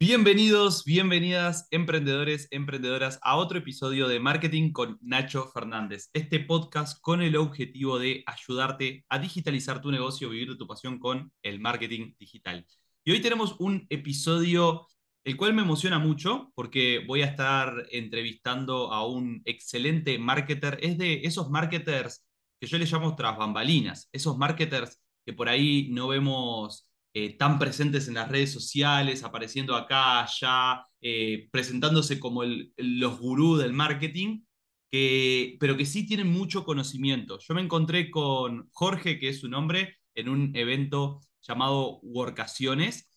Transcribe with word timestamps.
Bienvenidos, 0.00 0.84
bienvenidas, 0.84 1.66
emprendedores, 1.72 2.46
emprendedoras, 2.52 3.18
a 3.20 3.34
otro 3.34 3.58
episodio 3.58 4.06
de 4.06 4.20
Marketing 4.20 4.70
con 4.70 4.96
Nacho 5.02 5.50
Fernández. 5.52 6.08
Este 6.12 6.38
podcast 6.38 7.00
con 7.00 7.20
el 7.20 7.36
objetivo 7.36 7.98
de 7.98 8.22
ayudarte 8.24 9.04
a 9.08 9.18
digitalizar 9.18 9.80
tu 9.80 9.90
negocio, 9.90 10.30
vivir 10.30 10.50
de 10.50 10.56
tu 10.56 10.68
pasión 10.68 11.00
con 11.00 11.32
el 11.42 11.58
marketing 11.58 12.14
digital. 12.16 12.64
Y 13.04 13.10
hoy 13.10 13.20
tenemos 13.20 13.56
un 13.58 13.88
episodio 13.90 14.86
el 15.24 15.36
cual 15.36 15.52
me 15.54 15.62
emociona 15.62 15.98
mucho 15.98 16.52
porque 16.54 17.04
voy 17.04 17.22
a 17.22 17.26
estar 17.26 17.86
entrevistando 17.90 18.92
a 18.92 19.04
un 19.04 19.42
excelente 19.46 20.16
marketer. 20.20 20.78
Es 20.80 20.96
de 20.96 21.22
esos 21.24 21.50
marketers 21.50 22.24
que 22.60 22.68
yo 22.68 22.78
les 22.78 22.92
llamo 22.92 23.16
tras 23.16 23.36
bambalinas, 23.36 24.08
esos 24.12 24.38
marketers 24.38 25.00
que 25.26 25.32
por 25.32 25.48
ahí 25.48 25.88
no 25.90 26.06
vemos 26.06 26.87
eh, 27.14 27.36
tan 27.36 27.58
presentes 27.58 28.08
en 28.08 28.14
las 28.14 28.28
redes 28.28 28.52
sociales, 28.52 29.24
apareciendo 29.24 29.74
acá, 29.76 30.22
allá, 30.22 30.84
eh, 31.00 31.48
presentándose 31.50 32.20
como 32.20 32.42
los 32.44 33.18
gurús 33.18 33.60
del 33.60 33.72
marketing, 33.72 34.42
que, 34.90 35.56
pero 35.60 35.76
que 35.76 35.86
sí 35.86 36.06
tienen 36.06 36.30
mucho 36.30 36.64
conocimiento. 36.64 37.38
Yo 37.40 37.54
me 37.54 37.62
encontré 37.62 38.10
con 38.10 38.68
Jorge, 38.72 39.18
que 39.18 39.30
es 39.30 39.40
su 39.40 39.48
nombre, 39.48 39.98
en 40.14 40.28
un 40.28 40.54
evento 40.56 41.20
llamado 41.42 42.00
Workaciones, 42.02 43.08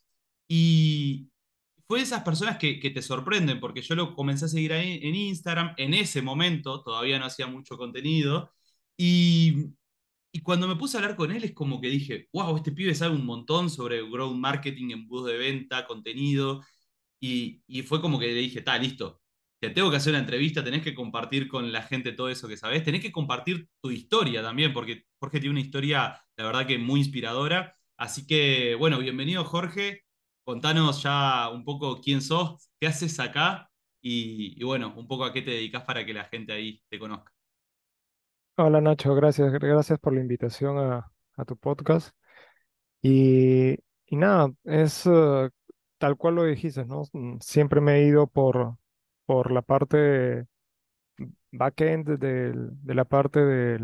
y 0.48 1.30
fue 1.88 2.00
de 2.00 2.06
esas 2.06 2.24
personas 2.24 2.58
que, 2.58 2.80
que, 2.80 2.90
te 2.92 3.02
sorprenden, 3.02 3.60
porque 3.60 3.82
yo 3.82 3.96
lo 3.96 4.16
comencé 4.16 4.46
a 4.46 4.48
seguir 4.48 4.74
ahí 4.74 5.00
en 5.04 5.16
Instagram, 5.16 5.74
en 5.78 5.94
ese 5.94 6.22
momento, 6.22 6.84
todavía 6.84 7.20
no 7.20 7.26
hacía 7.26 7.48
mucho 7.48 7.78
contenido, 7.78 8.52
y 8.98 9.74
y 10.32 10.42
cuando 10.42 10.68
me 10.68 10.76
puse 10.76 10.98
a 10.98 11.02
hablar 11.02 11.16
con 11.18 11.32
él 11.32 11.44
es 11.44 11.54
como 11.54 11.82
que 11.82 11.88
dije, 11.90 12.28
wow, 12.34 12.56
este 12.58 12.72
pibe 12.72 12.96
sabe 12.96 13.16
un 13.16 13.26
montón 13.26 13.70
sobre 13.70 14.02
growth 14.10 14.36
marketing, 14.36 14.92
embudos 14.92 15.28
de 15.28 15.38
venta, 15.38 15.86
contenido. 15.86 16.62
Y, 17.20 17.64
y 17.68 17.84
fue 17.84 18.02
como 18.02 18.20
que 18.20 18.28
le 18.28 18.34
dije, 18.36 18.60
está, 18.60 18.78
listo, 18.78 19.22
te 19.60 19.70
tengo 19.70 19.92
que 19.92 19.98
hacer 19.98 20.12
una 20.12 20.20
entrevista, 20.22 20.64
tenés 20.64 20.82
que 20.84 20.96
compartir 20.96 21.48
con 21.48 21.72
la 21.72 21.84
gente 21.84 22.14
todo 22.14 22.30
eso 22.30 22.48
que 22.48 22.58
sabés, 22.58 22.84
tenés 22.84 23.02
que 23.02 23.12
compartir 23.12 23.68
tu 23.82 23.92
historia 23.92 24.42
también, 24.42 24.74
porque 24.74 25.06
Jorge 25.20 25.40
tiene 25.40 25.52
una 25.52 25.62
historia, 25.62 26.20
la 26.38 26.46
verdad 26.46 26.66
que 26.68 26.78
muy 26.80 27.00
inspiradora. 27.02 27.76
Así 27.98 28.26
que, 28.26 28.76
bueno, 28.76 29.00
bienvenido 29.00 29.44
Jorge, 29.46 30.04
contanos 30.44 31.04
ya 31.04 31.50
un 31.50 31.64
poco 31.64 32.02
quién 32.02 32.22
sos, 32.22 32.70
qué 32.80 32.88
haces 32.88 33.20
acá 33.20 33.70
y, 34.02 34.60
y 34.60 34.64
bueno, 34.64 34.94
un 34.98 35.08
poco 35.08 35.26
a 35.26 35.34
qué 35.34 35.42
te 35.44 35.52
dedicas 35.52 35.84
para 35.84 36.06
que 36.06 36.14
la 36.14 36.26
gente 36.26 36.54
ahí 36.54 36.82
te 36.90 36.98
conozca. 37.00 37.32
Hola 38.64 38.80
Nacho, 38.80 39.16
gracias, 39.16 39.52
gracias 39.54 39.98
por 40.00 40.14
la 40.14 40.22
invitación 40.22 40.78
a, 40.78 41.12
tu 41.48 41.58
podcast. 41.58 42.16
Y, 43.02 43.78
nada, 44.12 44.52
es 44.66 45.06
eh, 45.08 45.50
tal 45.98 46.18
cual 46.18 46.36
lo 46.36 46.44
dijiste, 46.46 46.86
¿no? 46.86 47.04
Mm, 47.14 47.40
Siempre 47.42 47.82
me 47.82 47.96
he 47.98 48.08
ido 48.08 48.28
por, 48.28 48.78
por 49.26 49.52
la 49.52 49.64
parte 49.64 50.46
backend 51.52 52.20
del- 52.20 52.70
de 52.84 52.96
la 52.96 53.06
parte 53.06 53.40
de 53.40 53.80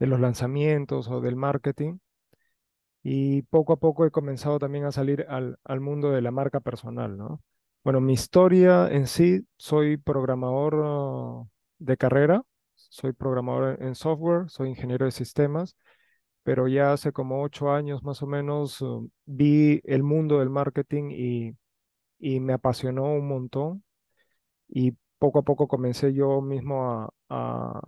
los 0.00 0.20
lanzamientos 0.20 1.08
o 1.08 1.20
del 1.20 1.36
marketing. 1.36 1.98
Y 3.02 3.42
poco 3.42 3.72
a 3.72 3.76
poco 3.76 4.04
he 4.04 4.10
comenzado 4.10 4.58
también 4.58 4.84
a 4.84 4.92
salir 4.92 5.26
al, 5.28 5.58
mundo 5.80 6.10
de 6.10 6.20
la 6.22 6.30
marca 6.30 6.60
personal, 6.60 7.16
¿no? 7.16 7.42
Bueno, 7.84 8.00
mi 8.00 8.12
historia 8.12 8.88
en 8.90 9.06
sí, 9.06 9.46
soy 9.56 9.96
programador 9.96 10.74
uh, 10.74 11.48
de 11.78 11.96
carrera, 11.96 12.42
soy 12.88 13.12
programador 13.12 13.82
en 13.82 13.94
software, 13.94 14.48
soy 14.50 14.70
ingeniero 14.70 15.04
de 15.06 15.12
sistemas 15.12 15.76
pero 16.42 16.68
ya 16.68 16.92
hace 16.92 17.12
como 17.12 17.42
ocho 17.42 17.70
años 17.72 18.02
más 18.02 18.22
o 18.22 18.26
menos 18.26 18.80
uh, 18.82 19.08
vi 19.26 19.80
el 19.84 20.02
mundo 20.02 20.38
del 20.40 20.50
marketing 20.50 21.10
y, 21.12 21.56
y 22.18 22.40
me 22.40 22.54
apasionó 22.54 23.04
un 23.14 23.28
montón. 23.28 23.84
Y 24.68 24.96
poco 25.18 25.40
a 25.40 25.42
poco 25.42 25.68
comencé 25.68 26.12
yo 26.14 26.40
mismo 26.42 26.84
a- 26.92 27.10
a- 27.30 27.80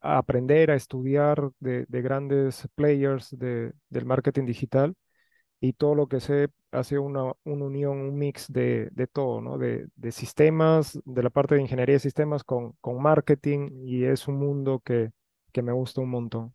a 0.00 0.18
aprender, 0.18 0.70
a 0.70 0.76
estudiar 0.76 1.50
de, 1.60 1.84
de 1.88 2.02
grandes 2.02 2.68
players 2.74 3.36
de- 3.38 3.72
del 3.90 4.06
marketing 4.06 4.46
digital 4.46 4.94
y 5.60 5.72
todo 5.74 5.94
lo 5.94 6.08
que 6.08 6.20
sé 6.20 6.48
ha 6.72 6.84
sido 6.84 7.02
una, 7.02 7.32
una 7.44 7.64
unión, 7.66 7.98
un 7.98 8.18
mix 8.18 8.52
de, 8.52 8.90
de 8.92 9.06
todo, 9.06 9.40
¿no? 9.40 9.58
De, 9.58 9.88
de 9.96 10.12
sistemas, 10.12 11.00
de 11.04 11.22
la 11.22 11.30
parte 11.30 11.54
de 11.54 11.62
ingeniería 11.62 11.94
de 11.94 12.00
sistemas 12.00 12.44
con, 12.44 12.72
con 12.80 13.00
marketing 13.02 13.70
y 13.86 14.04
es 14.04 14.28
un 14.28 14.36
mundo 14.38 14.80
que, 14.84 15.12
que 15.52 15.62
me 15.62 15.72
gusta 15.72 16.00
un 16.02 16.10
montón. 16.10 16.54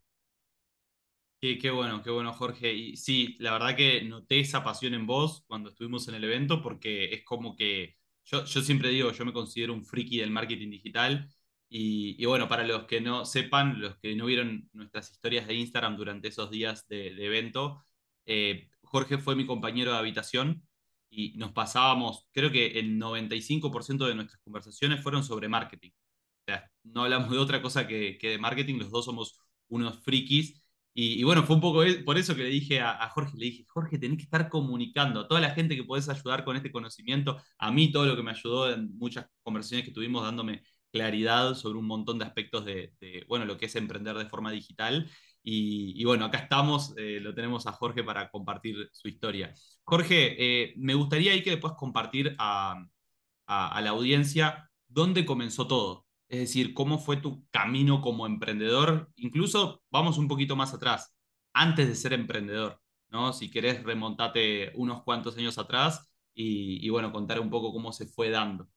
Qué, 1.40 1.58
qué 1.58 1.72
bueno, 1.72 2.04
qué 2.04 2.12
bueno, 2.12 2.34
Jorge. 2.34 2.72
Y 2.74 2.96
sí, 2.98 3.36
la 3.40 3.54
verdad 3.54 3.76
que 3.76 4.04
noté 4.04 4.40
esa 4.40 4.64
pasión 4.64 4.94
en 4.94 5.08
vos 5.08 5.44
cuando 5.48 5.70
estuvimos 5.70 6.08
en 6.08 6.14
el 6.16 6.24
evento, 6.24 6.62
porque 6.62 7.06
es 7.14 7.24
como 7.24 7.56
que 7.56 7.98
yo, 8.26 8.46
yo 8.46 8.62
siempre 8.62 8.90
digo, 8.90 9.12
yo 9.12 9.26
me 9.26 9.34
considero 9.34 9.74
un 9.74 9.84
friki 9.84 10.20
del 10.20 10.30
marketing 10.32 10.70
digital. 10.70 11.28
Y, 11.68 12.16
y 12.22 12.26
bueno, 12.28 12.48
para 12.48 12.64
los 12.68 12.86
que 12.86 13.02
no 13.02 13.26
sepan, 13.26 13.82
los 13.82 13.98
que 13.98 14.16
no 14.16 14.26
vieron 14.28 14.70
nuestras 14.74 15.12
historias 15.12 15.48
de 15.48 15.56
Instagram 15.56 15.98
durante 15.98 16.28
esos 16.28 16.52
días 16.52 16.88
de, 16.88 17.16
de 17.16 17.26
evento, 17.26 17.84
eh, 18.26 18.70
Jorge 18.92 19.18
fue 19.18 19.36
mi 19.36 19.46
compañero 19.46 19.92
de 19.94 19.98
habitación 19.98 20.64
y 21.10 21.34
nos 21.38 21.52
pasábamos, 21.54 22.28
creo 22.34 22.52
que 22.52 22.80
el 22.80 22.98
95% 23.00 24.06
de 24.08 24.16
nuestras 24.16 24.42
conversaciones 24.44 25.02
fueron 25.02 25.24
sobre 25.24 25.48
marketing. 25.50 25.92
O 25.92 26.44
sea, 26.48 26.70
no 26.84 27.04
hablamos 27.04 27.32
de 27.32 27.38
otra 27.38 27.62
cosa 27.62 27.88
que, 27.88 28.18
que 28.20 28.30
de 28.32 28.38
marketing, 28.38 28.80
los 28.80 28.92
dos 28.92 29.06
somos 29.06 29.40
unos 29.70 30.00
frikis. 30.04 30.62
Y, 30.94 31.20
y 31.20 31.24
bueno, 31.24 31.44
fue 31.44 31.56
un 31.56 31.62
poco 31.62 31.84
por 32.06 32.18
eso 32.18 32.36
que 32.36 32.44
le 32.44 32.50
dije 32.50 32.82
a, 32.82 33.02
a 33.04 33.10
Jorge, 33.10 33.38
le 33.38 33.46
dije, 33.46 33.66
Jorge, 33.70 33.98
tenés 33.98 34.18
que 34.18 34.24
estar 34.26 34.50
comunicando 34.50 35.22
a 35.22 35.28
toda 35.28 35.40
la 35.40 35.52
gente 35.52 35.76
que 35.76 35.84
podés 35.86 36.10
ayudar 36.10 36.44
con 36.44 36.58
este 36.58 36.72
conocimiento, 36.72 37.42
a 37.60 37.72
mí 37.72 37.92
todo 37.92 38.06
lo 38.06 38.16
que 38.16 38.24
me 38.24 38.32
ayudó 38.32 38.72
en 38.74 38.98
muchas 38.98 39.26
conversaciones 39.44 39.86
que 39.86 39.94
tuvimos 39.94 40.24
dándome 40.24 40.64
claridad 40.92 41.56
sobre 41.56 41.80
un 41.80 41.88
montón 41.88 42.20
de 42.20 42.26
aspectos 42.26 42.66
de, 42.66 42.94
de, 43.00 43.24
bueno, 43.28 43.46
lo 43.46 43.58
que 43.58 43.68
es 43.68 43.76
emprender 43.76 44.18
de 44.18 44.26
forma 44.26 44.52
digital. 44.52 45.10
Y, 45.44 46.04
bueno, 46.06 46.26
acá 46.26 46.40
estamos, 46.40 46.94
eh, 46.98 47.20
lo 47.20 47.34
tenemos 47.34 47.66
a 47.68 47.72
Jorge 47.72 48.04
para 48.04 48.30
compartir 48.30 48.90
su 48.92 49.08
historia. 49.08 49.54
Jorge, 49.84 50.36
eh, 50.38 50.74
me 50.78 50.94
gustaría 50.94 51.32
ahí 51.32 51.42
que 51.44 51.58
puedas 51.58 51.78
compartir 51.78 52.36
a 52.38 52.86
la 53.48 53.90
audiencia 53.90 54.70
dónde 54.88 55.26
comenzó 55.26 55.68
todo. 55.68 56.06
Es 56.30 56.40
decir, 56.40 56.74
cómo 56.74 56.98
fue 56.98 57.18
tu 57.18 57.46
camino 57.52 58.02
como 58.02 58.26
emprendedor. 58.26 59.10
Incluso 59.18 59.84
vamos 59.92 60.18
un 60.18 60.28
poquito 60.28 60.56
más 60.56 60.74
atrás, 60.74 61.14
antes 61.54 61.88
de 61.90 61.96
ser 61.96 62.14
emprendedor, 62.14 62.80
¿no? 63.10 63.34
Si 63.34 63.52
querés, 63.52 63.84
remontate 63.84 64.72
unos 64.76 65.04
cuantos 65.04 65.38
años 65.38 65.58
atrás 65.58 66.10
y, 66.34 66.86
y 66.86 66.90
bueno, 66.90 67.12
contar 67.12 67.40
un 67.42 67.50
poco 67.50 67.74
cómo 67.74 67.92
se 67.92 68.06
fue 68.08 68.30
dando. 68.30 68.70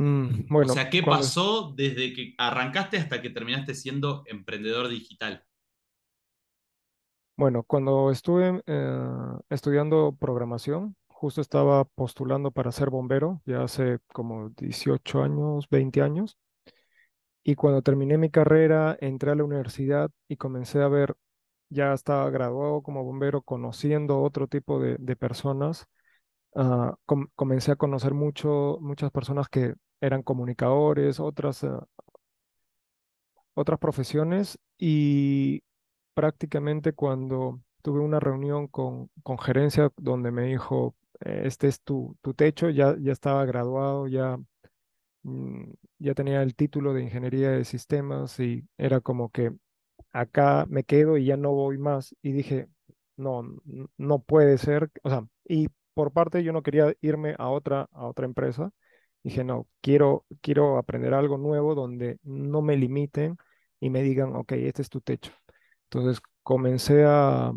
Mm, 0.00 0.46
O 0.62 0.68
bueno, 0.68 0.68
sea, 0.68 0.90
¿qué 0.90 1.02
cuando, 1.02 1.34
pasó 1.34 1.72
desde 1.76 2.12
que 2.14 2.34
arrancaste 2.38 2.96
hasta 2.98 3.20
que 3.22 3.30
terminaste 3.30 3.74
siendo 3.74 4.24
emprendedor 4.26 4.88
digital? 4.88 5.44
Bueno, 7.36 7.62
cuando 7.64 8.10
estuve 8.10 8.62
eh, 8.66 9.08
estudiando 9.48 10.14
programación, 10.18 10.96
justo 11.08 11.40
estaba 11.40 11.84
postulando 11.86 12.50
para 12.50 12.70
ser 12.72 12.90
bombero, 12.90 13.40
ya 13.46 13.62
hace 13.62 13.98
como 14.12 14.50
18 14.50 15.22
años, 15.22 15.66
20 15.70 16.02
años, 16.02 16.36
y 17.42 17.54
cuando 17.54 17.82
terminé 17.82 18.18
mi 18.18 18.30
carrera, 18.30 18.96
entré 19.00 19.30
a 19.32 19.34
la 19.34 19.44
universidad 19.44 20.10
y 20.28 20.36
comencé 20.36 20.82
a 20.82 20.88
ver, 20.88 21.16
ya 21.70 21.92
estaba 21.94 22.30
graduado 22.30 22.82
como 22.82 23.04
bombero, 23.04 23.42
conociendo 23.42 24.22
otro 24.22 24.48
tipo 24.48 24.80
de, 24.80 24.96
de 24.98 25.16
personas, 25.16 25.86
ah, 26.54 26.96
com- 27.06 27.28
comencé 27.36 27.72
a 27.72 27.76
conocer 27.76 28.14
mucho, 28.14 28.78
muchas 28.80 29.10
personas 29.10 29.48
que 29.48 29.74
eran 30.00 30.22
comunicadores, 30.22 31.20
otras, 31.20 31.64
ah, 31.64 31.86
otras 33.54 33.78
profesiones, 33.78 34.58
y 34.78 35.62
prácticamente 36.14 36.92
cuando 36.92 37.60
tuve 37.82 38.00
una 38.00 38.20
reunión 38.20 38.68
con, 38.68 39.10
con 39.22 39.38
gerencia 39.38 39.90
donde 39.96 40.30
me 40.30 40.44
dijo, 40.44 40.94
"Eh, 41.20 41.42
este 41.46 41.68
es 41.68 41.80
tu, 41.82 42.16
tu 42.22 42.34
techo, 42.34 42.70
ya, 42.70 42.96
ya 43.00 43.12
estaba 43.12 43.44
graduado, 43.44 44.06
ya, 44.08 44.38
mm, 45.24 45.64
ya 46.00 46.14
tenía 46.14 46.42
el 46.42 46.56
título 46.56 46.94
de 46.94 47.02
ingeniería 47.04 47.50
de 47.52 47.64
sistemas 47.64 48.38
y 48.40 48.66
era 48.78 49.00
como 49.00 49.30
que 49.30 49.52
acá 50.12 50.66
me 50.68 50.84
quedo 50.84 51.18
y 51.18 51.26
ya 51.26 51.36
no 51.36 51.52
voy 51.52 51.78
más. 51.78 52.14
Y 52.22 52.32
dije, 52.32 52.68
no, 53.16 53.44
no 53.98 54.20
puede 54.20 54.58
ser, 54.58 54.90
o 55.04 55.10
sea, 55.10 55.26
y 55.48 55.68
por 56.00 56.12
parte 56.12 56.42
yo 56.42 56.54
no 56.54 56.62
quería 56.62 56.94
irme 57.02 57.34
a 57.38 57.50
otra, 57.50 57.86
a 57.92 58.06
otra 58.06 58.24
empresa. 58.24 58.70
Dije, 59.22 59.44
no, 59.44 59.68
quiero, 59.82 60.24
quiero 60.40 60.78
aprender 60.78 61.12
algo 61.12 61.36
nuevo 61.36 61.74
donde 61.74 62.18
no 62.22 62.62
me 62.62 62.74
limiten 62.78 63.36
y 63.80 63.90
me 63.90 64.02
digan, 64.02 64.34
ok, 64.34 64.52
este 64.52 64.80
es 64.80 64.88
tu 64.88 65.02
techo. 65.02 65.30
Entonces 65.90 66.22
comencé 66.42 67.04
a, 67.04 67.52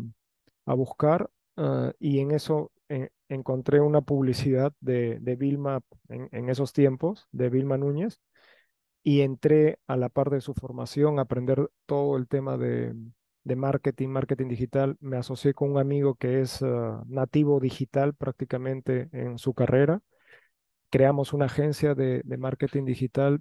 a 0.66 0.74
buscar 0.74 1.30
ah, 1.56 1.92
y 1.98 2.18
en 2.20 2.32
eso 2.32 2.70
encontré 3.30 3.80
una 3.80 4.02
publicidad 4.02 4.74
de, 4.80 5.18
de 5.20 5.36
Vilma 5.36 5.80
en, 6.10 6.50
esos 6.50 6.74
tiempos, 6.74 7.26
de 7.32 7.48
Vilma 7.48 7.78
Núñez, 7.78 8.20
y 9.02 9.22
entré 9.22 9.78
a 9.86 9.96
la 9.96 10.10
par 10.10 10.28
de 10.28 10.42
su 10.42 10.52
formación 10.52 11.18
a 11.18 11.22
aprender 11.22 11.70
todo 11.86 12.18
el 12.18 12.28
tema 12.28 12.58
de, 12.58 12.94
de 13.44 13.56
marketing, 13.56 14.08
marketing 14.08 14.48
digital, 14.48 14.96
me 15.00 15.16
asocié 15.18 15.54
con 15.54 15.70
un 15.72 15.78
amigo 15.78 16.14
que 16.16 16.40
es 16.40 16.62
ah, 16.62 17.02
nativo 17.06 17.60
digital 17.60 18.14
prácticamente 18.14 19.08
en 19.12 19.38
su 19.38 19.54
carrera. 19.54 20.00
Creamos 20.90 21.32
una 21.32 21.46
agencia 21.46 21.94
de, 21.94 22.22
marketing 22.38 22.84
digital 22.84 23.40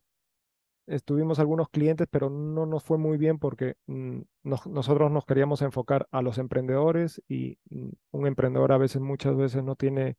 estuvimos 0.87 1.39
algunos 1.39 1.69
clientes, 1.69 2.07
pero 2.11 2.29
no 2.29 2.65
nos 2.65 2.83
fue 2.83 2.97
muy 2.97 3.17
bien 3.17 3.39
porque 3.39 3.75
mm, 3.87 4.21
nos- 4.43 4.67
nosotros 4.67 5.11
nos 5.11 5.25
queríamos 5.25 5.61
enfocar 5.61 6.07
a 6.11 6.21
los 6.21 6.37
emprendedores 6.37 7.21
y 7.27 7.57
mm, 7.69 7.89
un 8.11 8.27
emprendedor 8.27 8.71
a 8.73 8.77
veces, 8.77 9.01
muchas 9.01 9.35
veces 9.37 9.63
no 9.63 9.75
tiene 9.75 10.17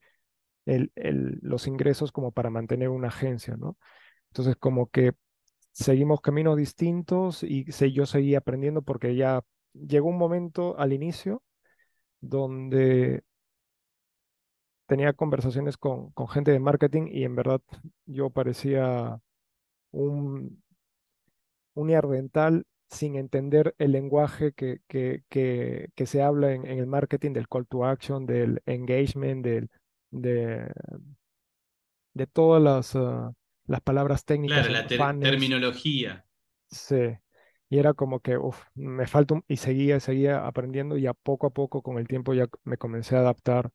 el, 0.66 0.92
el- 0.96 1.38
los 1.42 1.66
ingresos 1.66 2.12
como 2.12 2.32
para 2.32 2.50
mantener 2.50 2.88
una 2.88 3.08
agencia, 3.08 3.56
¿no? 3.56 3.76
Entonces, 4.30 4.56
como 4.56 4.88
que 4.90 5.12
seguimos 5.72 6.20
caminos 6.22 6.56
distintos 6.58 7.42
y 7.44 7.64
se- 7.72 7.92
yo 7.92 8.06
seguí 8.06 8.34
aprendiendo 8.36 8.82
porque 8.82 9.16
ya 9.16 9.42
llegó 9.74 10.08
un 10.08 10.18
momento 10.18 10.78
al 10.78 10.92
inicio 10.92 11.42
donde 12.20 13.24
tenía 14.86 15.12
conversaciones 15.12 15.76
con, 15.76 16.10
con 16.12 16.28
gente 16.28 16.50
de 16.50 16.60
marketing 16.60 17.08
y 17.10 17.24
en 17.24 17.36
verdad 17.36 17.60
yo 18.06 18.30
parecía 18.30 19.20
un 19.92 20.62
un 21.74 21.90
sin 22.90 23.16
entender 23.16 23.74
el 23.78 23.92
lenguaje 23.92 24.52
que, 24.52 24.78
que, 24.88 25.22
que, 25.28 25.88
que 25.94 26.06
se 26.06 26.22
habla 26.22 26.52
en, 26.52 26.66
en 26.66 26.78
el 26.78 26.86
marketing 26.86 27.32
del 27.32 27.48
call 27.48 27.66
to 27.66 27.84
action, 27.84 28.26
del 28.26 28.62
engagement, 28.66 29.44
del, 29.44 29.70
de, 30.10 30.70
de 32.14 32.26
todas 32.26 32.62
las, 32.62 32.96
ah, 32.96 33.32
las 33.66 33.80
palabras 33.80 34.24
técnicas 34.24 34.66
Claro, 34.66 34.72
la 34.72 34.86
ter- 34.86 34.98
terminología. 35.20 36.24
Sí. 36.70 37.16
Y 37.74 37.78
era 37.80 37.92
como 37.92 38.20
que, 38.20 38.38
me 38.76 39.08
falta 39.08 39.42
y 39.48 39.56
seguía, 39.56 39.98
seguía 39.98 40.46
aprendiendo 40.46 40.96
y 40.96 41.08
a 41.08 41.12
poco 41.12 41.48
a 41.48 41.50
poco 41.50 41.82
con 41.82 41.98
el 41.98 42.06
tiempo 42.06 42.32
ya 42.32 42.46
me 42.62 42.76
comencé 42.78 43.16
a 43.16 43.20
adaptar 43.20 43.72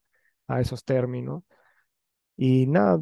a 0.48 0.62
esos 0.62 0.84
términos. 0.86 1.44
Y 2.34 2.66
nada, 2.66 2.98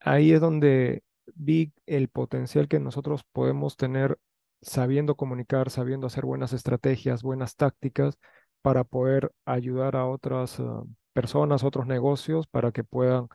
ahí 0.00 0.32
es 0.32 0.40
donde 0.42 1.02
vi 1.34 1.72
el 1.86 2.08
potencial 2.08 2.68
que 2.68 2.78
nosotros 2.78 3.22
podemos 3.32 3.78
tener 3.78 4.18
sabiendo 4.60 5.16
comunicar, 5.16 5.70
sabiendo 5.70 6.08
hacer 6.08 6.26
buenas 6.26 6.52
estrategias, 6.52 7.22
buenas 7.22 7.56
tácticas 7.56 8.18
para 8.60 8.84
poder 8.84 9.32
ayudar 9.46 9.96
a 9.96 10.06
otras 10.06 10.60
ah, 10.60 10.82
personas, 11.14 11.64
otros 11.64 11.86
negocios, 11.86 12.46
para 12.48 12.70
que 12.70 12.84
puedan 12.84 13.28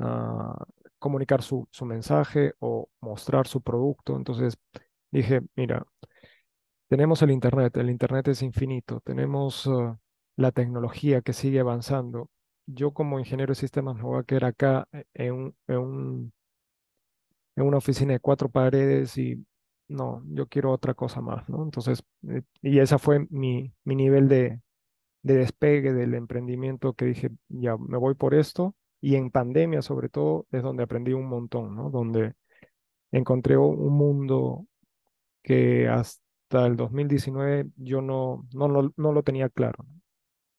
ah, 0.00 0.64
comunicar 0.98 1.42
su, 1.42 1.68
su 1.70 1.84
mensaje 1.84 2.54
o 2.58 2.88
mostrar 3.00 3.46
su 3.46 3.62
producto. 3.62 4.16
Entonces 4.16 4.58
dije, 5.10 5.40
mira, 5.56 5.86
tenemos 6.88 7.22
el 7.22 7.30
Internet, 7.30 7.76
el 7.76 7.90
Internet 7.90 8.28
es 8.28 8.42
infinito, 8.42 9.00
tenemos 9.00 9.66
ah, 9.68 9.98
la 10.36 10.52
tecnología 10.52 11.20
que 11.22 11.32
sigue 11.32 11.60
avanzando. 11.60 12.30
Yo 12.66 12.92
como 12.92 13.18
ingeniero 13.18 13.52
de 13.52 13.56
sistemas 13.60 13.96
me 13.96 14.02
voy 14.02 14.20
a 14.20 14.24
quedar 14.24 14.44
acá 14.46 14.88
eh, 14.92 15.04
en 15.14 15.32
un, 15.34 15.56
en 15.68 15.78
un- 15.78 16.32
en 17.56 17.64
una 17.64 17.78
oficina 17.78 18.12
de 18.12 18.20
cuatro 18.20 18.48
paredes 18.50 19.16
y 19.18 19.44
no, 19.88 20.22
yo 20.28 20.46
quiero 20.48 20.72
otra 20.72 20.94
cosa 20.94 21.20
más, 21.20 21.48
¿no? 21.48 21.62
Entonces, 21.62 22.02
eh, 22.28 22.42
y 22.62 22.78
ese 22.80 22.98
fue 22.98 23.26
mi, 23.30 23.72
mi 23.84 23.94
nivel 23.96 24.28
de, 24.28 24.60
de 25.22 25.36
despegue 25.36 25.92
del 25.94 26.14
emprendimiento 26.14 26.94
que 26.94 27.06
dije, 27.06 27.30
ya 27.48 27.76
me 27.78 27.98
voy 27.98 28.14
por 28.14 28.34
esto. 28.34 28.76
Y 29.02 29.16
en 29.16 29.30
pandemia, 29.30 29.82
sobre 29.82 30.08
todo, 30.10 30.46
es 30.52 30.62
donde 30.62 30.84
aprendí 30.84 31.12
un 31.14 31.26
montón, 31.28 31.76
¿no? 31.76 31.90
Donde 31.90 32.34
encontré 33.12 33.56
un 33.56 33.92
mundo 33.96 34.66
que 35.46 35.88
hasta 35.88 36.66
el 36.66 36.76
2019 36.76 37.68
yo 37.78 38.02
no, 38.02 38.46
no, 38.54 38.68
lo- 38.68 38.94
no 38.98 39.12
lo 39.14 39.24
tenía 39.24 39.50
claro. 39.50 39.86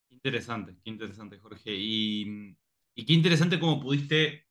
Interesante, 0.09 0.75
qué 0.83 0.89
interesante, 0.89 1.37
Jorge. 1.39 1.73
Y, 1.75 2.55
y 2.95 3.05
qué 3.05 3.13
interesante 3.13 3.59
cómo 3.59 3.79
pudiste, 3.79 4.45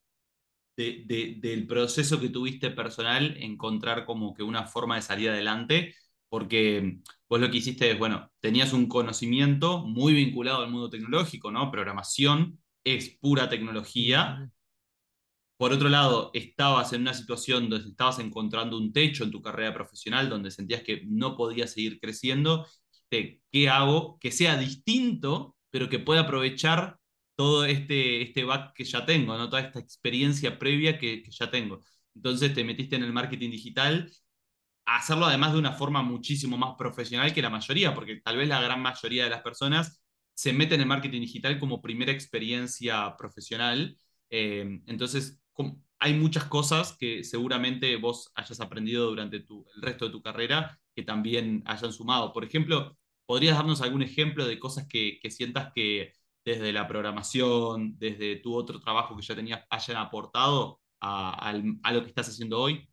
de- 0.77 1.05
de- 1.07 1.37
del 1.41 1.67
proceso 1.67 2.21
que 2.21 2.31
tuviste 2.31 2.71
personal, 2.71 3.37
encontrar 3.39 4.05
como 4.07 4.35
que 4.35 4.43
una 4.43 4.67
forma 4.67 4.97
de 4.97 5.03
salir 5.03 5.31
adelante, 5.31 5.95
porque 6.29 6.99
vos 7.29 7.41
lo 7.41 7.51
que 7.51 7.59
hiciste 7.59 7.91
es, 7.93 7.99
bueno, 7.99 8.31
tenías 8.41 8.73
un 8.73 8.89
conocimiento 8.89 9.85
muy 9.87 10.15
vinculado 10.15 10.63
al 10.65 10.71
mundo 10.71 10.91
tecnológico, 10.91 11.51
¿no? 11.53 11.71
Programación 11.71 12.61
es 12.85 13.11
pura 13.21 13.49
tecnología. 13.51 14.51
Por 15.57 15.73
otro 15.73 15.89
lado, 15.89 16.31
estabas 16.35 16.93
en 16.93 17.03
una 17.03 17.15
situación 17.15 17.71
donde 17.71 17.89
estabas 17.89 18.19
encontrando 18.19 18.77
un 18.77 18.93
techo 18.93 19.25
en 19.25 19.31
tu 19.31 19.41
carrera 19.41 19.73
profesional, 19.73 20.29
donde 20.29 20.51
sentías 20.51 20.83
que 20.83 21.03
no 21.07 21.37
podías 21.37 21.73
seguir 21.73 21.99
creciendo. 21.99 22.67
¿Qué 23.09 23.69
hago? 23.69 24.19
Que 24.21 24.31
sea 24.33 24.57
distinto, 24.59 25.57
pero 25.71 25.89
que 25.89 25.99
pueda 25.99 26.23
aprovechar 26.23 26.99
todo 27.37 27.65
este, 27.67 28.23
este 28.23 28.45
back 28.45 28.75
que 28.75 28.85
ya 28.85 29.05
tengo, 29.07 29.37
¿no? 29.37 29.49
Toda 29.51 29.63
esta 29.63 29.79
experiencia 29.79 30.59
previa 30.59 30.99
que, 30.99 31.23
ya 31.31 31.51
tengo. 31.51 31.81
Entonces 32.15 32.55
te 32.55 32.65
metiste 32.65 32.97
en 32.97 33.05
el 33.05 33.13
marketing 33.13 33.51
digital 33.51 34.11
a 34.87 34.99
hacerlo 34.99 35.27
además 35.27 35.53
de 35.53 35.59
una 35.59 35.73
forma 35.73 36.03
muchísimo 36.03 36.57
más 36.57 36.75
profesional 36.79 37.33
que 37.35 37.43
la 37.43 37.51
mayoría, 37.51 37.95
porque 37.95 38.17
tal 38.17 38.37
vez 38.37 38.49
la 38.49 38.61
gran 38.61 38.81
mayoría 38.83 39.25
de 39.25 39.31
las 39.31 39.43
personas 39.43 40.03
se 40.35 40.53
meten 40.53 40.81
en 40.81 40.89
marketing 40.89 41.21
digital 41.23 41.59
como 41.59 41.83
primera 41.83 42.13
experiencia 42.13 43.15
profesional. 43.17 43.99
Eh, 44.31 44.81
entonces, 44.87 45.41
hay 45.99 46.15
muchas 46.15 46.45
cosas 46.45 46.97
que 46.99 47.25
seguramente 47.25 47.97
vos 47.97 48.33
hayas 48.35 48.61
aprendido 48.61 49.07
durante 49.09 49.41
tu, 49.41 49.67
el 49.75 49.83
resto 49.83 50.07
de 50.07 50.13
tu 50.13 50.23
carrera 50.23 50.79
que 50.95 51.03
también 51.03 51.63
hayan 51.67 51.93
sumado. 51.93 52.33
Por 52.33 52.45
ejemplo, 52.45 52.97
¿podrías 53.27 53.57
darnos 53.57 53.83
algún 53.83 54.03
ejemplo 54.03 54.47
de 54.47 54.59
cosas 54.59 54.87
que, 54.89 55.19
que 55.21 55.31
sientas 55.31 55.73
que 55.75 56.13
desde 56.45 56.73
la 56.73 56.87
programación, 56.87 57.99
desde 57.99 58.37
tu 58.37 58.55
otro 58.55 58.81
trabajo 58.81 59.17
que 59.17 59.23
ya 59.23 59.35
tenías, 59.35 59.65
hayan 59.69 59.97
aportado 59.97 60.81
a, 61.01 61.53
lo 61.93 62.03
que 62.03 62.09
estás 62.09 62.29
haciendo 62.29 62.61
hoy? 62.61 62.89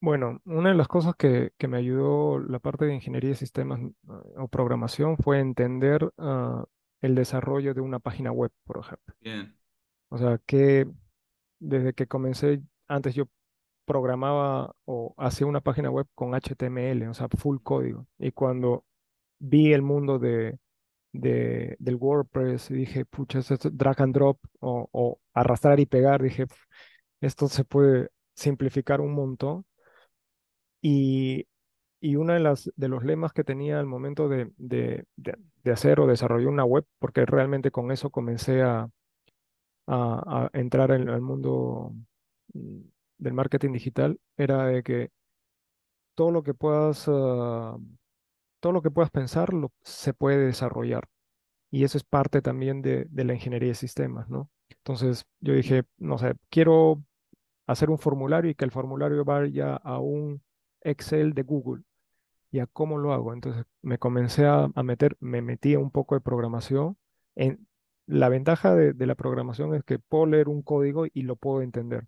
Bueno, 0.00 0.40
una 0.44 0.70
de 0.70 0.76
las 0.76 0.88
cosas 0.88 1.14
que, 1.16 1.50
que 1.58 1.68
me 1.68 1.76
ayudó 1.76 2.38
la 2.38 2.60
parte 2.60 2.84
de 2.84 2.94
ingeniería 2.94 3.30
de 3.30 3.36
sistemas 3.36 3.80
ah, 4.08 4.22
o 4.36 4.48
programación 4.48 5.18
fue 5.18 5.40
entender 5.40 6.12
ah, 6.18 6.64
el 7.00 7.14
desarrollo 7.14 7.74
de 7.74 7.80
una 7.80 7.98
página 7.98 8.30
web, 8.30 8.52
por 8.64 8.78
ejemplo. 8.78 9.14
Bien, 9.20 9.57
O 10.08 10.18
sea, 10.18 10.38
que 10.46 10.86
desde 11.60 11.94
que 11.94 12.06
comencé, 12.06 12.62
antes 12.88 13.14
yo 13.14 13.28
programaba 13.86 14.74
o 14.86 15.14
hacía 15.18 15.46
una 15.46 15.60
página 15.62 15.90
web 15.90 16.06
con 16.14 16.34
HTML, 16.34 17.08
o 17.08 17.14
sea, 17.14 17.28
full 17.38 17.58
código. 17.62 18.06
Y 18.18 18.32
cuando 18.32 18.84
vi 19.40 19.72
el 19.74 19.82
mundo 19.82 20.18
de, 20.18 20.58
de- 21.12 21.76
del 21.80 21.96
WordPress, 21.96 22.68
dije, 22.70 23.04
pucha, 23.06 23.40
esto 23.40 23.54
es 23.56 23.78
drag 23.78 24.02
and 24.02 24.14
drop 24.14 24.38
o, 24.60 24.88
o 24.92 25.20
arrastrar 25.34 25.80
y 25.80 25.86
pegar, 25.86 26.22
dije, 26.22 26.46
"Pf, 26.48 26.60
esto 27.22 27.48
se 27.48 27.64
puede 27.64 28.10
simplificar 28.36 29.00
un 29.02 29.14
montón. 29.14 29.66
Y, 30.80 31.46
y 32.00 32.16
uno 32.16 32.34
de 32.34 32.40
las, 32.40 32.70
de 32.76 32.88
los 32.88 33.04
lemas 33.04 33.32
que 33.32 33.44
tenía 33.44 33.80
al 33.80 33.86
momento 33.86 34.28
de, 34.28 34.52
de, 34.58 35.06
de- 35.16 35.36
de 35.64 35.72
hacer 35.72 36.00
o 36.00 36.06
desarrollar 36.06 36.48
una 36.48 36.64
web, 36.64 36.86
porque 36.98 37.26
realmente 37.26 37.70
con 37.70 37.92
eso 37.92 38.10
comencé 38.10 38.62
a, 38.62 38.88
a- 39.88 40.50
entrar 40.52 40.90
en 40.92 41.08
el 41.08 41.20
mundo 41.20 41.92
mm, 42.54 42.80
del 43.18 43.32
marketing 43.34 43.72
digital, 43.72 44.20
era 44.36 44.66
de 44.66 44.82
que 44.82 45.10
todo 46.14 46.30
lo 46.30 46.42
que 46.42 46.54
puedas, 46.54 47.04
ah, 47.08 47.76
todo 48.60 48.72
lo 48.72 48.82
que 48.82 48.90
puedas 48.90 49.10
pensar 49.10 49.52
lo, 49.54 49.72
se 49.82 50.14
puede 50.14 50.38
desarrollar. 50.46 51.08
Y 51.70 51.84
eso 51.84 51.98
es 51.98 52.04
parte 52.04 52.42
también 52.42 52.82
de, 52.82 53.06
de 53.10 53.24
la 53.24 53.34
ingeniería 53.34 53.70
de 53.70 53.74
sistemas, 53.76 54.28
¿no? 54.30 54.50
Entonces 54.70 55.26
yo 55.40 55.54
dije, 55.54 55.84
no 55.98 56.18
sé, 56.18 56.34
quiero 56.50 57.02
hacer 57.66 57.90
un 57.90 57.98
formulario 57.98 58.50
y 58.50 58.54
que 58.56 58.64
el 58.66 58.72
formulario 58.72 59.24
vaya 59.24 59.76
a 59.76 59.98
un 60.00 60.42
Excel 60.82 61.34
de 61.34 61.42
Google. 61.42 61.84
¿Y 62.50 62.60
a 62.60 62.66
cómo 62.66 62.98
lo 62.98 63.12
hago? 63.12 63.34
Entonces 63.34 63.64
me 63.82 63.98
comencé 63.98 64.46
a, 64.46 64.68
meter, 64.84 65.16
me 65.20 65.42
metí 65.42 65.76
un 65.76 65.90
poco 65.90 66.14
de 66.14 66.20
programación. 66.22 66.96
En, 67.36 67.66
la 68.08 68.30
ventaja 68.30 68.74
de, 68.74 68.94
de 68.94 69.06
la 69.06 69.14
programación 69.14 69.74
es 69.74 69.84
que 69.84 69.98
puedo 69.98 70.26
leer 70.26 70.48
un 70.48 70.62
código 70.62 71.04
y 71.12 71.22
lo 71.22 71.36
puedo 71.36 71.60
entender. 71.60 72.06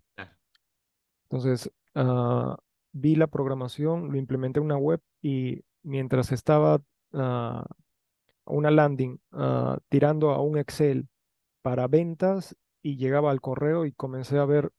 Entonces 1.23 1.71
ah, 1.95 2.57
vi 2.91 3.15
la 3.15 3.27
programación, 3.27 4.11
lo 4.11 4.17
implementé 4.17 4.59
en 4.59 4.65
una 4.65 4.77
web 4.77 4.99
y 5.21 5.61
mientras 5.83 6.31
estaba 6.31 6.81
ah, 7.13 7.65
una 8.45 8.71
landing 8.71 9.19
ah, 9.31 9.77
tirando 9.89 10.31
a 10.31 10.41
un 10.41 10.57
Excel 10.57 11.07
para 11.61 11.87
ventas 11.87 12.55
y 12.81 12.97
llegaba 12.97 13.29
al 13.29 13.39
correo 13.39 13.85
y 13.85 13.91
comencé 13.91 14.39
a 14.39 14.45
ver 14.45 14.71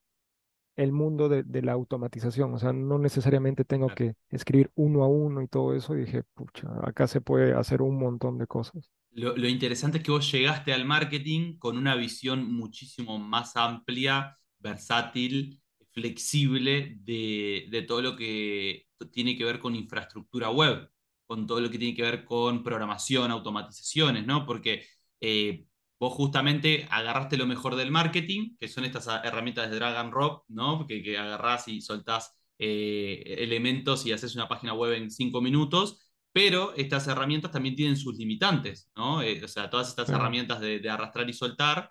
el 0.74 0.90
mundo 0.90 1.28
de, 1.28 1.44
de 1.44 1.62
la 1.62 1.72
automatización. 1.72 2.52
O 2.54 2.58
sea, 2.58 2.72
no 2.72 2.98
necesariamente 2.98 3.64
tengo 3.64 3.86
claro. 3.86 3.96
que 3.96 4.16
escribir 4.30 4.72
uno 4.74 5.04
a 5.04 5.06
uno 5.06 5.40
y 5.40 5.46
todo 5.46 5.72
eso. 5.72 5.94
Y 5.94 6.00
dije, 6.00 6.24
pucha, 6.34 6.68
acá 6.82 7.06
se 7.06 7.20
puede 7.20 7.54
hacer 7.54 7.80
un 7.80 7.96
montón 7.96 8.38
de 8.38 8.48
cosas. 8.48 8.90
Lo, 9.14 9.46
interesante 9.48 9.98
es 9.98 10.04
que 10.04 10.10
vos 10.10 10.30
llegaste 10.32 10.72
al 10.72 10.84
marketing 10.86 11.58
con 11.58 11.76
una 11.76 11.94
visión 11.96 12.50
muchísimo 12.50 13.18
más 13.18 13.56
amplia, 13.56 14.36
versátil, 14.58 15.60
flexible 15.92 16.96
de, 17.00 17.66
de 17.70 17.82
todo 17.82 18.00
lo 18.00 18.16
que 18.16 18.86
tiene 19.12 19.36
que 19.36 19.44
ver 19.44 19.58
con 19.58 19.74
infraestructura 19.76 20.50
web. 20.50 20.88
con 21.26 21.46
todo 21.46 21.60
lo 21.60 21.70
que 21.70 21.78
tiene 21.78 21.94
que 21.96 22.02
ver 22.02 22.24
con 22.24 22.62
programación, 22.62 23.30
automatizaciones, 23.30 24.26
¿no? 24.26 24.44
Porque 24.46 24.84
eh, 25.20 25.66
vos 25.98 26.12
justamente 26.14 26.86
agarraste 26.90 27.36
lo 27.36 27.46
mejor 27.46 27.76
del 27.76 27.90
marketing, 27.90 28.56
que 28.58 28.68
son 28.68 28.84
estas 28.84 29.06
herramientas 29.24 29.70
de 29.70 29.76
drag 29.76 29.96
and 29.96 30.10
drop, 30.12 30.44
¿no? 30.48 30.86
Que, 30.86 31.02
que 31.02 31.16
agarrás 31.18 31.68
y 31.68 31.80
soltás 31.80 32.34
eh, 32.58 33.22
elementos 33.38 34.04
y 34.06 34.12
haces 34.12 34.34
una 34.34 34.48
página 34.48 34.74
web 34.74 34.92
en 34.92 35.10
cinco 35.10 35.40
minutos, 35.40 35.98
pero 36.32 36.74
estas 36.76 37.06
herramientas 37.08 37.50
también 37.50 37.74
tienen 37.76 37.96
sus 37.96 38.16
limitantes, 38.16 38.90
¿no? 38.96 39.22
Eh, 39.22 39.42
o 39.44 39.48
sea, 39.48 39.70
todas 39.70 39.88
estas 39.88 40.08
herramientas 40.08 40.60
de, 40.60 40.78
de, 40.80 40.90
arrastrar 40.90 41.28
y 41.28 41.32
soltar 41.32 41.90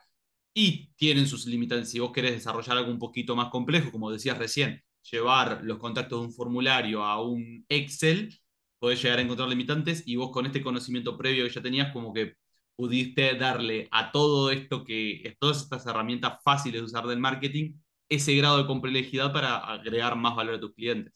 y 0.54 0.92
tienen 0.96 1.28
sus 1.28 1.46
limitantes. 1.46 1.92
Si 1.92 2.00
vos 2.00 2.12
querés 2.12 2.34
desarrollar 2.34 2.78
algo 2.78 2.92
un 2.92 3.00
poquito 3.00 3.36
más 3.36 3.50
complejo, 3.50 3.92
como 3.92 4.12
decías 4.12 4.38
recién, 4.38 4.82
llevar 5.10 5.62
los 5.64 5.78
contactos 5.80 6.20
de 6.22 6.28
un 6.28 6.34
formulario 6.34 7.04
a 7.04 7.22
un 7.22 7.66
Excel, 7.70 8.38
podés 8.80 9.02
llegar 9.02 9.20
a 9.20 9.22
encontrar 9.22 9.50
limitantes 9.50 10.04
y 10.08 10.16
vos 10.16 10.32
con 10.32 10.46
este 10.46 10.62
conocimiento 10.64 11.18
previo 11.18 11.46
que 11.46 11.54
ya 11.54 11.62
tenías, 11.62 11.94
como 11.94 12.14
que 12.14 12.36
pudiste 12.76 13.36
darle 13.36 13.88
a 13.92 14.12
todo 14.12 14.52
esto 14.52 14.84
que, 14.84 15.36
todas 15.40 15.62
estas 15.64 15.86
herramientas 15.86 16.40
fáciles 16.44 16.82
de 16.82 16.86
usar 16.86 17.06
del 17.06 17.20
marketing, 17.20 17.76
ese 18.10 18.36
grado 18.36 18.58
de 18.58 18.68
complejidad 18.68 19.32
para 19.34 19.58
agregar 19.58 20.16
más 20.16 20.36
valor 20.36 20.56
a 20.56 20.60
tus 20.60 20.74
clientes. 20.74 21.14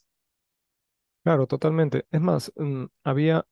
Claro, 1.25 1.47
totalmente. 1.47 2.07
Es 2.11 2.21
más, 2.21 2.53
mm, 2.55 2.85
había, 3.03 3.47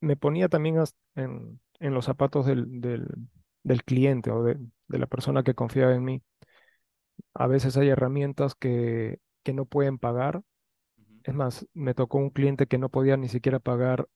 me 0.00 0.16
ponía 0.16 0.48
también 0.48 0.76
en, 1.16 1.60
en 1.80 1.94
los 1.94 2.06
zapatos 2.06 2.46
del, 2.46 2.80
del, 2.82 3.08
del 3.64 3.84
cliente 3.84 4.30
o 4.32 4.42
de, 4.44 4.58
de, 4.88 4.98
la 5.00 5.06
persona 5.08 5.42
que 5.44 5.54
confiaba 5.54 5.94
en 5.94 6.04
mí. 6.04 6.22
A 7.34 7.46
veces 7.46 7.76
hay 7.76 7.88
herramientas 7.88 8.54
que, 8.54 9.20
que 9.42 9.52
no 9.52 9.66
pueden 9.66 9.98
pagar. 9.98 10.42
Es 11.24 11.34
más, 11.34 11.66
me 11.74 11.94
tocó 11.94 12.18
un 12.18 12.30
cliente 12.30 12.66
que 12.68 12.78
no 12.78 12.90
podía 12.90 13.16
ni 13.16 13.28
siquiera 13.28 13.60
pagar 13.60 14.08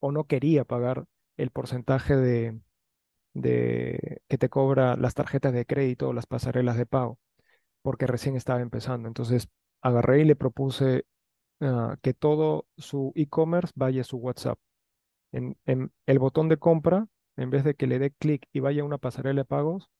o 0.00 0.12
no 0.12 0.26
quería 0.26 0.64
pagar 0.64 1.06
el 1.38 1.50
porcentaje 1.50 2.16
de, 2.16 2.60
de 3.34 4.22
que 4.28 4.38
te 4.38 4.50
cobra 4.50 4.96
las 4.96 5.14
tarjetas 5.14 5.52
de 5.54 5.66
crédito 5.66 6.08
o 6.10 6.14
las 6.14 6.26
pasarelas 6.26 6.76
de 6.78 6.86
pago, 6.86 7.18
porque 7.82 8.06
recién 8.08 8.36
estaba 8.36 8.62
empezando. 8.62 9.08
Entonces 9.08 9.48
agarré 9.82 10.22
y 10.22 10.26
le 10.26 10.36
propuse 10.36 11.06
uh, 11.60 11.96
que 12.02 12.14
todo 12.14 12.66
su 12.76 13.12
e-commerce 13.14 13.72
vaya 13.76 14.02
a 14.02 14.04
su 14.04 14.18
WhatsApp. 14.18 14.58
En, 15.32 15.56
en, 15.66 15.92
el 16.06 16.18
botón 16.18 16.48
de 16.48 16.58
compra, 16.58 17.06
en 17.36 17.50
vez 17.50 17.64
de 17.64 17.74
que 17.74 17.86
le 17.86 17.98
dé 17.98 18.12
clic 18.12 18.46
y 18.52 18.60
vaya 18.60 18.82
a 18.82 18.84
una 18.86 18.98
pasarela 18.98 19.42
de 19.42 19.44
pagos, 19.44 19.90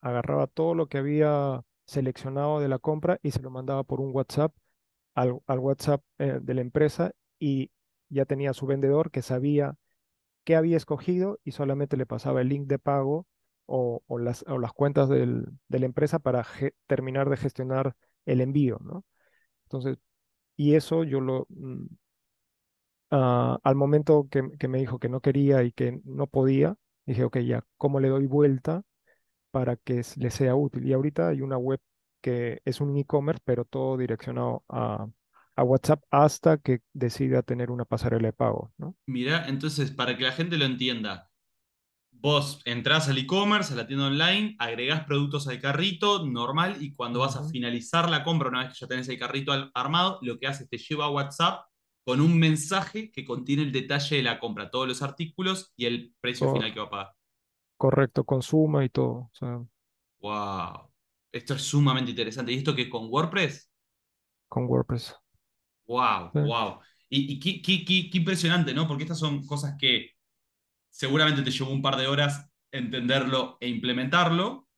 agarraba 0.00 0.46
todo 0.46 0.74
lo 0.74 0.86
que 0.88 0.98
había 0.98 1.62
seleccionado 1.86 2.60
de 2.60 2.68
la 2.68 2.78
compra 2.78 3.18
y 3.22 3.30
se 3.30 3.42
lo 3.42 3.50
mandaba 3.50 3.84
por 3.84 4.00
un 4.00 4.14
WhatsApp 4.14 4.54
al, 5.14 5.40
al 5.46 5.58
WhatsApp 5.58 6.02
eh, 6.18 6.38
de 6.42 6.54
la 6.54 6.60
empresa 6.60 7.12
y 7.38 7.70
ya 8.08 8.24
tenía 8.26 8.52
su 8.52 8.66
vendedor 8.66 9.10
que 9.10 9.22
sabía 9.22 9.76
qué 10.44 10.56
había 10.56 10.76
escogido 10.76 11.38
y 11.44 11.52
solamente 11.52 11.96
le 11.96 12.06
pasaba 12.06 12.40
el 12.42 12.48
link 12.48 12.66
de 12.68 12.78
pago 12.78 13.26
o, 13.66 14.02
o, 14.06 14.18
las, 14.18 14.44
o 14.48 14.58
las, 14.58 14.72
cuentas 14.72 15.08
del, 15.08 15.46
de 15.68 15.78
la 15.78 15.86
empresa 15.86 16.18
para 16.18 16.46
terminar 16.86 17.30
de 17.30 17.36
gestionar 17.36 17.96
el 18.26 18.40
envío, 18.40 18.78
¿no? 18.82 19.04
Entonces, 19.64 19.98
y 20.56 20.74
eso 20.74 21.04
yo 21.04 21.20
lo, 21.20 21.46
uh, 23.10 23.56
al 23.62 23.74
momento 23.74 24.28
que, 24.30 24.42
que, 24.58 24.68
me 24.68 24.78
dijo 24.78 24.98
que 24.98 25.08
no 25.08 25.20
quería 25.20 25.62
y 25.62 25.72
que 25.72 26.00
no 26.04 26.26
podía, 26.26 26.76
dije, 27.06 27.24
ok, 27.24 27.38
ya, 27.38 27.64
¿cómo 27.76 28.00
le 28.00 28.08
doy 28.08 28.26
vuelta 28.26 28.82
para 29.50 29.76
que 29.76 30.02
le 30.16 30.30
sea 30.30 30.54
útil? 30.54 30.86
Y 30.86 30.92
ahorita 30.92 31.28
hay 31.28 31.40
una 31.40 31.56
web 31.58 31.80
que 32.20 32.60
es 32.64 32.80
un 32.80 32.96
e-commerce, 32.96 33.42
pero 33.44 33.64
todo 33.64 33.96
direccionado 33.96 34.64
a, 34.68 35.06
a 35.56 35.62
WhatsApp 35.62 36.02
hasta 36.10 36.58
que 36.58 36.80
decida 36.92 37.42
tener 37.42 37.70
una 37.70 37.84
pasarela 37.84 38.28
de 38.28 38.32
pago, 38.32 38.72
¿no? 38.78 38.96
Mira, 39.06 39.46
entonces, 39.48 39.90
para 39.90 40.16
que 40.16 40.24
la 40.24 40.32
gente 40.32 40.56
lo 40.56 40.64
entienda, 40.64 41.30
vos 42.20 42.60
entras 42.64 43.08
al 43.08 43.18
e-commerce, 43.18 43.72
a 43.72 43.76
la 43.76 43.86
tienda 43.86 44.06
online, 44.06 44.56
agregás 44.58 45.04
productos 45.04 45.46
al 45.48 45.60
carrito 45.60 46.26
normal 46.26 46.76
y 46.80 46.94
cuando 46.94 47.20
vas 47.20 47.36
a 47.36 47.48
finalizar 47.48 48.08
la 48.08 48.24
compra, 48.24 48.48
una 48.48 48.64
vez 48.64 48.72
que 48.72 48.80
ya 48.80 48.86
tenés 48.86 49.08
el 49.08 49.18
carrito 49.18 49.52
armado, 49.74 50.18
lo 50.22 50.38
que 50.38 50.46
hace 50.46 50.64
es 50.64 50.70
te 50.70 50.78
lleva 50.78 51.06
a 51.06 51.10
WhatsApp 51.10 51.66
con 52.04 52.20
un 52.20 52.38
mensaje 52.38 53.10
que 53.10 53.24
contiene 53.24 53.62
el 53.62 53.72
detalle 53.72 54.16
de 54.16 54.22
la 54.22 54.38
compra, 54.38 54.70
todos 54.70 54.86
los 54.86 55.02
artículos 55.02 55.72
y 55.76 55.86
el 55.86 56.14
precio 56.20 56.52
final 56.52 56.72
que 56.72 56.80
va 56.80 56.86
a 56.86 56.90
pagar. 56.90 57.12
Correcto, 57.76 58.24
consuma 58.24 58.84
y 58.84 58.88
todo. 58.90 59.12
O 59.12 59.30
sea... 59.32 59.62
Wow, 60.20 60.90
esto 61.32 61.54
es 61.54 61.62
sumamente 61.62 62.10
interesante. 62.10 62.52
¿Y 62.52 62.56
esto 62.56 62.74
que 62.74 62.88
con 62.88 63.08
WordPress? 63.10 63.70
Con 64.48 64.66
WordPress. 64.66 65.16
Wow, 65.86 66.30
sí. 66.32 66.40
wow. 66.40 66.78
Y, 67.08 67.32
y 67.34 67.38
qué, 67.38 67.60
qué, 67.60 67.84
qué, 67.84 68.10
qué, 68.10 68.18
impresionante, 68.18 68.72
¿no? 68.72 68.86
Porque 68.86 69.04
estas 69.04 69.18
son 69.18 69.44
cosas 69.46 69.76
que 69.78 70.13
seguramente 70.94 71.42
te 71.42 71.50
llevó 71.50 71.72
un 71.72 71.82
par 71.82 71.96
de 71.96 72.06
horas 72.06 72.48
entenderlo 72.72 73.58
e 73.60 73.68
implementarlo, 73.68 74.68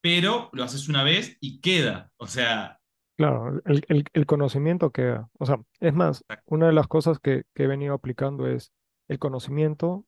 pero 0.00 0.50
lo 0.52 0.64
haces 0.64 0.88
una 0.88 1.04
vez 1.04 1.36
y 1.40 1.60
queda. 1.60 2.10
O 2.16 2.26
sea. 2.26 2.80
Claro, 3.16 3.60
el, 3.66 3.84
el, 3.88 4.04
el 4.14 4.26
conocimiento 4.26 4.90
queda. 4.90 5.28
O 5.38 5.44
sea, 5.46 5.60
es 5.80 5.92
más, 5.94 6.24
una 6.46 6.66
de 6.68 6.72
las 6.72 6.88
cosas 6.88 7.18
que, 7.18 7.44
que 7.54 7.64
he 7.64 7.66
venido 7.66 7.94
aplicando 7.94 8.46
es 8.46 8.72
el 9.08 9.18
conocimiento 9.18 10.06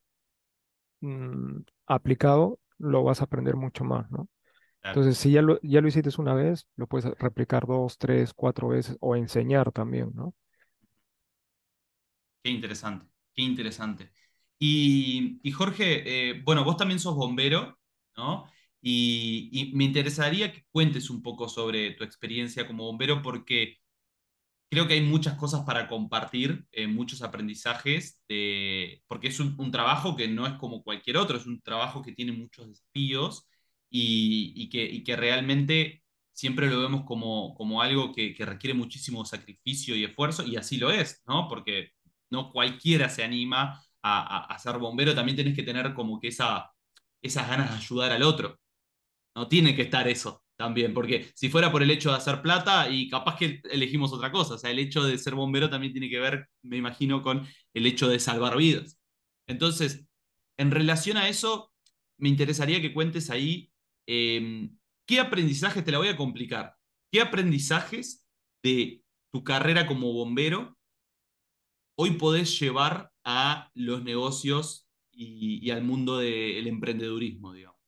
mmm, 1.00 1.60
aplicado, 1.86 2.58
lo 2.78 3.02
vas 3.04 3.20
a 3.20 3.24
aprender 3.24 3.56
mucho 3.56 3.84
más, 3.84 4.10
¿no? 4.10 4.28
Entonces, 4.84 5.18
si 5.18 5.32
ya 5.32 5.42
lo, 5.42 5.60
ya 5.62 5.80
lo 5.80 5.88
hiciste 5.88 6.10
una 6.18 6.34
vez, 6.34 6.66
lo 6.76 6.86
puedes 6.86 7.06
replicar 7.18 7.66
dos, 7.66 7.98
tres, 7.98 8.34
cuatro 8.34 8.68
veces 8.68 8.96
o 9.00 9.16
enseñar 9.16 9.72
también, 9.72 10.12
¿no? 10.14 10.34
Qué 12.42 12.50
interesante, 12.50 13.06
qué 13.34 13.42
interesante. 13.42 14.12
Y, 14.64 15.50
Jorge, 15.50 16.30
eh, 16.30 16.40
bueno, 16.44 16.62
vos 16.64 16.76
también 16.76 17.00
sos 17.00 17.16
bombero, 17.16 17.80
¿no? 18.16 18.46
Y, 18.80 19.72
me 19.74 19.82
interesaría 19.84 20.52
que 20.52 20.64
cuentes 20.70 21.10
un 21.10 21.20
poco 21.20 21.48
sobre 21.48 21.92
tu 21.94 22.04
experiencia 22.04 22.64
como 22.66 22.84
bombero 22.84 23.22
porque 23.22 23.78
creo 24.70 24.86
que 24.88 24.94
hay 24.94 25.02
muchas 25.02 25.36
cosas 25.36 25.62
para 25.64 25.88
compartir, 25.88 26.66
eh, 26.72 26.86
muchos 26.86 27.22
aprendizajes, 27.22 28.20
porque 29.08 29.28
es 29.28 29.40
un, 29.40 29.70
trabajo 29.72 30.16
que 30.16 30.28
no 30.28 30.46
es 30.46 30.54
como 30.54 30.82
cualquier 30.84 31.16
otro, 31.16 31.38
es 31.38 31.46
un 31.46 31.60
trabajo 31.62 32.02
que 32.02 32.12
tiene 32.12 32.32
muchos 32.32 32.68
desafíos 32.68 33.48
y, 33.90 34.68
que, 34.70 35.16
realmente 35.16 36.04
siempre 36.32 36.70
lo 36.70 36.80
vemos 36.82 37.04
como, 37.04 37.54
como 37.54 37.82
algo 37.82 38.12
que, 38.14 38.34
que, 38.34 38.46
requiere 38.46 38.74
muchísimo 38.74 39.24
sacrificio 39.24 39.96
y 39.96 40.04
esfuerzo, 40.04 40.44
y 40.46 40.56
así 40.56 40.78
lo 40.78 40.90
es, 40.92 41.22
¿no? 41.26 41.48
Porque 41.48 41.90
no 42.30 42.52
cualquiera 42.52 43.08
se 43.08 43.24
anima 43.24 43.82
a, 44.02 44.58
ser 44.58 44.78
bombero, 44.78 45.14
también 45.14 45.36
tienes 45.36 45.54
que 45.54 45.62
tener 45.62 45.94
como 45.94 46.18
que 46.20 46.28
esa, 46.28 46.72
esas 47.22 47.48
ganas 47.48 47.70
de 47.70 47.76
ayudar 47.76 48.12
al 48.12 48.22
otro. 48.22 48.58
No 49.34 49.48
tiene 49.48 49.74
que 49.74 49.82
estar 49.82 50.08
eso 50.08 50.44
también, 50.56 50.94
porque 50.94 51.30
si 51.34 51.48
fuera 51.48 51.72
por 51.72 51.82
el 51.82 51.90
hecho 51.90 52.10
de 52.10 52.16
hacer 52.16 52.42
plata, 52.42 52.88
y 52.90 53.08
capaz 53.08 53.36
que 53.36 53.60
elegimos 53.70 54.12
otra 54.12 54.30
cosa, 54.30 54.54
o 54.54 54.58
sea, 54.58 54.70
el 54.70 54.78
hecho 54.78 55.04
de 55.04 55.18
ser 55.18 55.34
bombero 55.34 55.70
también 55.70 55.92
tiene 55.92 56.10
que 56.10 56.20
ver, 56.20 56.48
me 56.62 56.76
imagino, 56.76 57.22
con 57.22 57.46
el 57.74 57.86
hecho 57.86 58.08
de 58.08 58.20
salvar 58.20 58.56
vidas. 58.56 58.98
Entonces, 59.48 60.06
en 60.58 60.70
relación 60.70 61.16
a 61.16 61.28
eso, 61.28 61.72
me 62.18 62.28
interesaría 62.28 62.80
que 62.80 62.92
cuentes 62.92 63.30
ahí 63.30 63.72
eh, 64.06 64.68
¿qué 65.06 65.20
aprendizajes, 65.20 65.84
te 65.84 65.92
la 65.92 65.98
voy 65.98 66.08
a 66.08 66.16
complicar, 66.16 66.76
qué 67.10 67.20
aprendizajes 67.20 68.26
de 68.62 69.02
tu 69.32 69.44
carrera 69.44 69.86
como 69.86 70.12
bombero 70.12 70.76
hoy 71.98 72.12
podés 72.12 72.58
llevar 72.58 73.11
a 73.24 73.70
los 73.74 74.02
negocios 74.04 74.88
y, 75.12 75.60
y 75.66 75.70
al 75.70 75.84
mundo 75.84 76.18
del 76.18 76.66
emprendedurismo, 76.66 77.52
digamos? 77.52 77.80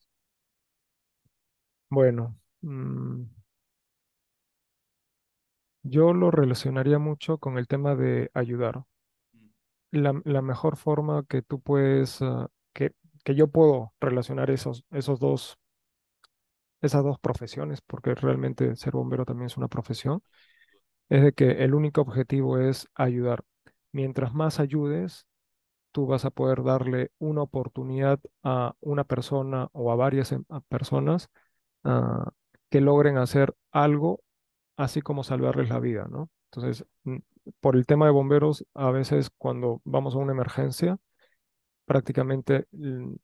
Bueno, 1.88 2.36
mmm, 2.62 3.24
yo 5.84 6.12
lo 6.12 6.32
relacionaría 6.32 6.98
mucho 6.98 7.38
con 7.38 7.58
el 7.58 7.68
tema 7.68 7.94
de 7.94 8.28
ayudar. 8.34 8.82
La, 9.92 10.20
la 10.24 10.42
mejor 10.42 10.76
forma 10.76 11.24
que 11.28 11.40
tú 11.42 11.60
puedes, 11.60 12.20
uh, 12.20 12.48
que, 12.74 12.92
que 13.24 13.34
yo 13.34 13.48
puedo 13.48 13.94
relacionar 14.00 14.50
esos, 14.50 14.84
esos 14.90 15.20
dos 15.20 15.56
esas 16.80 17.02
dos 17.04 17.18
profesiones, 17.18 17.80
porque 17.82 18.14
realmente 18.14 18.76
ser 18.76 18.92
bombero 18.92 19.24
también 19.24 19.46
es 19.46 19.56
una 19.56 19.68
profesión, 19.68 20.22
es 21.10 21.22
de 21.24 21.32
que 21.32 21.64
el 21.64 21.74
único 21.74 22.02
objetivo 22.02 22.58
es 22.58 22.88
ayudar. 22.94 23.44
Mientras 23.94 24.34
más 24.34 24.58
ayudes, 24.58 25.28
tú 25.92 26.06
vas 26.06 26.24
a 26.24 26.30
poder 26.30 26.64
darle 26.64 27.12
una 27.18 27.42
oportunidad 27.42 28.18
a 28.42 28.74
una 28.80 29.04
persona 29.04 29.68
o 29.72 29.92
a 29.92 29.94
varias 29.94 30.32
em, 30.32 30.44
personas 30.68 31.30
uh, 31.84 32.28
que 32.70 32.80
logren 32.80 33.18
hacer 33.18 33.54
algo, 33.70 34.20
así 34.76 35.00
como 35.00 35.22
salvarles 35.22 35.68
la 35.68 35.78
vida, 35.78 36.08
¿no? 36.10 36.28
Entonces, 36.50 36.84
por 37.60 37.76
el 37.76 37.86
tema 37.86 38.06
de 38.06 38.10
bomberos, 38.12 38.66
a 38.74 38.90
veces 38.90 39.30
cuando 39.38 39.80
vamos 39.84 40.16
a 40.16 40.18
una 40.18 40.32
emergencia, 40.32 40.98
prácticamente 41.84 42.66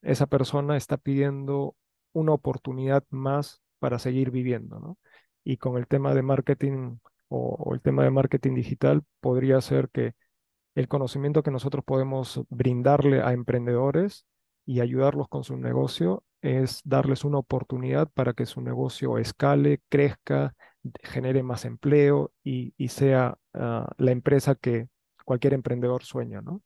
esa 0.02 0.26
persona 0.28 0.76
está 0.76 0.98
pidiendo 0.98 1.74
una 2.12 2.32
oportunidad 2.32 3.02
más 3.10 3.60
para 3.80 3.98
seguir 3.98 4.30
viviendo, 4.30 4.78
¿no? 4.78 4.98
Y 5.42 5.56
con 5.56 5.78
el 5.78 5.88
tema 5.88 6.14
de 6.14 6.22
marketing 6.22 6.98
o, 7.26 7.56
o, 7.58 7.74
el 7.74 7.80
tema 7.80 8.04
de 8.04 8.10
marketing 8.10 8.54
digital 8.54 9.02
podría 9.20 9.60
ser 9.60 9.88
que 9.90 10.14
el 10.74 10.88
conocimiento 10.88 11.42
que 11.42 11.50
nosotros 11.50 11.84
podemos 11.84 12.40
brindarle 12.48 13.22
a 13.22 13.32
emprendedores 13.32 14.26
y 14.66 14.80
ayudarlos 14.80 15.28
con 15.28 15.44
su 15.44 15.56
negocio 15.56 16.22
es 16.42 16.80
darles 16.84 17.24
una 17.24 17.38
oportunidad 17.38 18.10
para 18.12 18.32
que 18.32 18.46
su 18.46 18.60
negocio 18.60 19.18
escale, 19.18 19.80
crezca, 19.88 20.54
genere 21.02 21.42
más 21.42 21.64
empleo 21.64 22.32
y, 22.42 22.72
sea 22.88 23.36
uh, 23.54 23.84
la 23.98 24.10
empresa 24.12 24.54
que 24.54 24.88
cualquier 25.24 25.54
emprendedor 25.54 26.04
sueña, 26.04 26.40
¿no? 26.40 26.62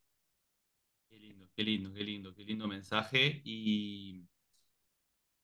Qué 1.09 1.19
lindo, 1.19 1.49
qué 1.55 1.65
lindo, 1.65 1.93
qué 1.93 2.05
lindo, 2.05 2.35
qué 2.35 2.45
lindo 2.45 2.69
mensaje. 2.69 3.41
Y, 3.45 4.25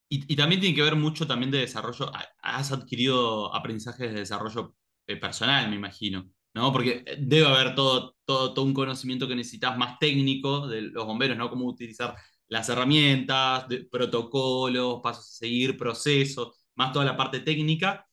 y, 0.09 0.33
y 0.33 0.37
también 0.37 0.61
tiene 0.61 0.77
que 0.77 0.83
ver 0.83 0.97
mucho 0.97 1.27
también 1.27 1.51
de 1.51 1.59
desarrollo. 1.59 2.11
Has 2.43 2.73
adquirido 2.73 3.55
aprendizajes 3.55 4.13
de 4.13 4.21
desarrollo 4.21 4.77
eh, 5.07 5.17
personal, 5.17 5.69
me 5.69 5.77
imagino. 5.77 6.31
¿No? 6.55 6.73
Porque 6.73 7.05
debe 7.19 7.47
haber 7.47 7.75
todo, 7.75 8.17
todo, 8.25 8.55
todo 8.55 8.65
un 8.65 8.75
conocimiento 8.75 9.29
que 9.29 9.37
necesitas 9.37 9.77
más 9.79 9.99
técnico 9.99 10.67
de 10.69 10.83
los 10.83 11.07
bomberos, 11.07 11.37
¿no? 11.37 11.51
Cómo 11.51 11.67
utilizar 11.67 12.17
las 12.49 12.69
herramientas, 12.69 13.69
de, 13.69 13.85
protocolos, 13.85 15.01
pasos 15.03 15.27
a 15.27 15.37
seguir, 15.39 15.77
procesos, 15.77 16.65
más 16.75 16.93
toda 16.93 17.05
la 17.05 17.17
parte 17.17 17.41
técnica, 17.41 18.07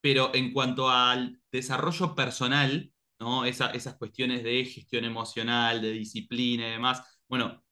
pero 0.00 0.34
en 0.34 0.52
cuanto 0.52 0.90
al 0.90 1.40
desarrollo 1.52 2.14
personal, 2.14 2.92
¿no? 3.20 3.44
Esa, 3.44 3.70
esas 3.70 3.96
cuestiones 3.96 4.42
de 4.44 4.64
gestión 4.64 5.04
emocional, 5.04 5.80
de 5.82 5.92
disciplina 5.92 6.68
y 6.68 6.72
demás, 6.72 7.02
bueno, 7.28 7.62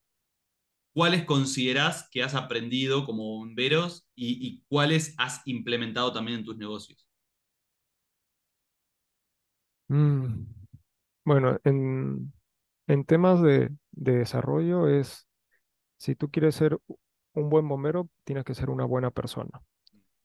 ¿cuáles 0.93 1.25
consideras 1.25 2.07
que 2.11 2.23
has 2.23 2.33
aprendido 2.35 3.05
como 3.05 3.23
bomberos 3.37 4.07
y, 4.15 4.47
y 4.47 4.63
cuáles 4.67 5.13
has 5.17 5.41
implementado 5.45 6.11
también 6.11 6.39
en 6.39 6.45
tus 6.45 6.57
negocios? 6.57 7.04
Mm, 9.87 10.45
bueno, 11.25 11.59
en, 11.63 12.33
en 12.87 13.05
temas 13.05 13.41
de, 13.41 13.71
de 13.91 14.13
desarrollo 14.19 14.87
es, 14.89 15.27
si 15.97 16.15
tú 16.15 16.31
quieres 16.31 16.55
ser 16.55 16.79
un 17.33 17.49
buen 17.49 17.67
bombero, 17.67 18.09
tienes 18.25 18.45
que 18.45 18.55
ser 18.55 18.69
una 18.71 18.85
buena 18.85 19.11
persona. 19.11 19.61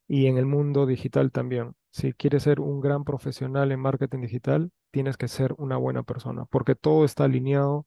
Y 0.08 0.26
en 0.26 0.38
el 0.38 0.46
mundo 0.46 0.86
digital 0.86 1.32
también. 1.32 1.74
Si 1.92 2.12
quieres 2.14 2.44
ser 2.44 2.60
un 2.60 2.80
gran 2.80 3.04
profesional 3.04 3.72
en 3.72 3.80
marketing 3.80 4.20
digital, 4.22 4.72
tienes 4.92 5.16
que 5.16 5.28
ser 5.28 5.54
una 5.58 5.76
buena 5.78 6.02
persona, 6.04 6.46
porque 6.46 6.74
todo 6.76 7.04
está 7.04 7.24
alineado 7.24 7.86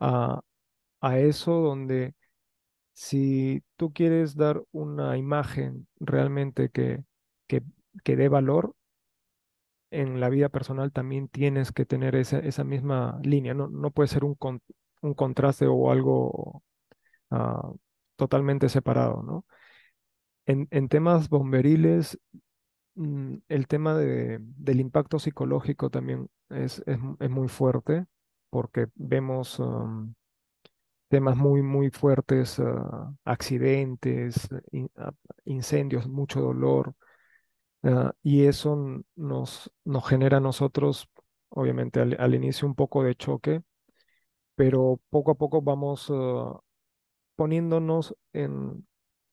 a, 0.00 0.42
a 1.00 1.18
eso 1.20 1.52
donde 1.60 2.14
si 2.92 3.62
tú 3.76 3.92
quieres 3.92 4.36
dar 4.36 4.62
una 4.72 5.16
imagen 5.18 5.88
realmente 6.00 6.70
que, 6.70 7.04
que, 7.46 7.62
que 8.04 8.16
dé 8.16 8.28
valor, 8.28 8.74
en 9.90 10.20
la 10.20 10.28
vida 10.28 10.48
personal 10.48 10.92
también 10.92 11.28
tienes 11.28 11.72
que 11.72 11.86
tener 11.86 12.14
esa, 12.16 12.38
esa 12.40 12.64
misma 12.64 13.18
línea, 13.22 13.54
no, 13.54 13.68
no 13.68 13.90
puede 13.90 14.08
ser 14.08 14.24
un, 14.24 14.36
un 15.02 15.14
contraste 15.14 15.66
o 15.66 15.90
algo 15.90 16.62
ah, 17.30 17.72
totalmente 18.16 18.68
separado, 18.70 19.22
¿no? 19.24 19.46
En, 20.46 20.66
en 20.70 20.88
temas 20.88 21.28
bomberiles, 21.28 22.18
mm, 22.96 23.36
el 23.48 23.68
tema 23.68 23.96
de- 23.96 24.38
del 24.42 24.80
impacto 24.80 25.18
psicológico 25.18 25.90
también 25.90 26.28
es, 26.50 26.82
es, 26.86 26.98
es 27.20 27.30
muy 27.30 27.48
fuerte 27.48 28.06
porque 28.50 28.88
vemos 28.96 29.60
am, 29.60 30.14
temas 31.08 31.36
muy, 31.36 31.62
muy 31.62 31.90
fuertes, 31.90 32.60
ah, 32.60 33.12
accidentes, 33.24 34.48
ah, 34.96 35.12
incendios, 35.44 36.08
mucho 36.08 36.40
dolor 36.40 36.94
Ah, 37.82 38.12
y 38.22 38.44
eso 38.44 39.02
nos, 39.16 39.70
nos 39.84 40.06
genera 40.08 40.36
a 40.38 40.40
nosotros, 40.40 41.08
obviamente 41.48 42.00
al, 42.00 42.16
al 42.20 42.34
inicio 42.34 42.68
un 42.68 42.74
poco 42.74 43.02
de 43.02 43.14
choque, 43.14 43.62
pero 44.56 45.00
poco 45.10 45.32
a 45.32 45.34
poco 45.36 45.62
vamos 45.62 46.08
ah, 46.10 46.60
poniéndonos 47.36 48.16
en, 48.34 48.86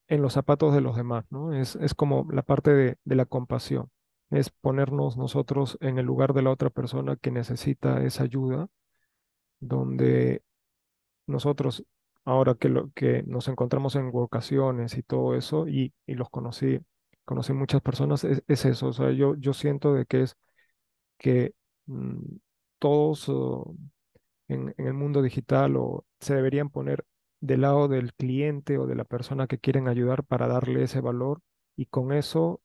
en 0.10 0.22
los 0.24 0.34
zapatos 0.34 0.74
de 0.76 0.82
los 0.82 0.96
demás, 0.98 1.26
¿no? 1.32 1.54
Es, 1.54 1.76
es 1.78 1.94
como 1.96 2.28
la 2.32 2.44
parte 2.44 2.72
de, 2.74 2.98
de 3.06 3.16
la 3.16 3.26
compasión, 3.26 3.92
es 4.32 4.50
ponernos 4.52 5.18
nosotros 5.18 5.78
en 5.82 6.00
el 6.00 6.06
lugar 6.08 6.34
de 6.34 6.44
la 6.44 6.52
otra 6.52 6.70
persona 6.72 7.18
que 7.18 7.32
necesita 7.32 8.04
esa 8.06 8.24
ayuda, 8.26 8.68
donde 9.60 10.44
nosotros, 11.28 11.86
ahora 12.26 12.56
que, 12.56 12.70
lo, 12.70 12.92
que 12.94 13.24
nos 13.24 13.48
encontramos 13.48 13.96
en 13.96 14.12
ocasiones 14.14 14.98
y 14.98 15.04
todo 15.04 15.36
eso, 15.36 15.68
y, 15.68 15.94
y 16.08 16.16
los 16.16 16.30
conocí, 16.30 16.80
conocí 17.28 17.54
muchas 17.54 17.82
personas, 17.82 18.24
es, 18.24 18.44
es 18.48 18.66
eso, 18.66 18.88
o 18.88 18.94
sea, 18.94 19.12
yo, 19.12 19.36
yo 19.36 19.54
siento 19.54 19.94
de 19.94 20.06
que 20.06 20.24
es 20.24 20.38
que 21.18 21.54
mm, 21.88 22.38
todos 22.80 23.30
oh, 23.30 23.76
en, 24.48 24.74
el 24.78 24.94
mundo 24.94 25.22
digital 25.22 25.76
o 25.78 26.06
se 26.22 26.36
deberían 26.36 26.70
poner 26.70 27.06
del 27.42 27.62
lado 27.62 27.90
del 27.90 28.14
cliente 28.14 28.78
o 28.78 28.88
de 28.88 28.96
la 28.96 29.06
persona 29.06 29.48
que 29.48 29.60
quieren 29.60 29.88
ayudar 29.90 30.24
para 30.24 30.48
darle 30.48 30.84
ese 30.84 31.02
valor 31.02 31.42
y 31.76 31.88
con 31.88 32.14
eso 32.14 32.62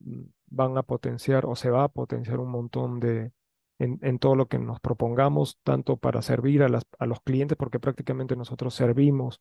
mm, 0.00 0.22
van 0.48 0.78
a 0.78 0.82
potenciar 0.84 1.46
o 1.46 1.56
se 1.56 1.70
va 1.70 1.84
a 1.84 1.88
potenciar 1.88 2.38
un 2.40 2.50
montón 2.50 3.00
de 3.00 3.32
en, 3.78 4.18
todo 4.20 4.36
lo 4.36 4.46
que 4.46 4.58
nos 4.58 4.80
propongamos, 4.80 5.58
tanto 5.64 5.96
para 5.96 6.22
servir 6.22 6.62
a 6.62 6.68
los 6.68 7.20
clientes, 7.24 7.56
porque 7.58 7.80
prácticamente 7.80 8.36
nosotros 8.36 8.74
servimos 8.74 9.40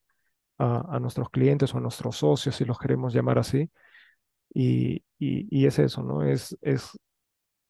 a, 0.57 0.95
a 0.95 0.99
nuestros 0.99 1.29
clientes 1.29 1.73
o 1.75 1.77
a 1.77 1.81
nuestros 1.81 2.17
socios, 2.17 2.55
si 2.55 2.65
los 2.65 2.79
queremos 2.79 3.13
llamar 3.13 3.37
así, 3.39 3.69
y, 4.53 5.03
y, 5.17 5.65
es 5.65 5.79
eso, 5.79 6.03
¿no? 6.03 6.23
Es, 6.23 6.57
es 6.61 6.99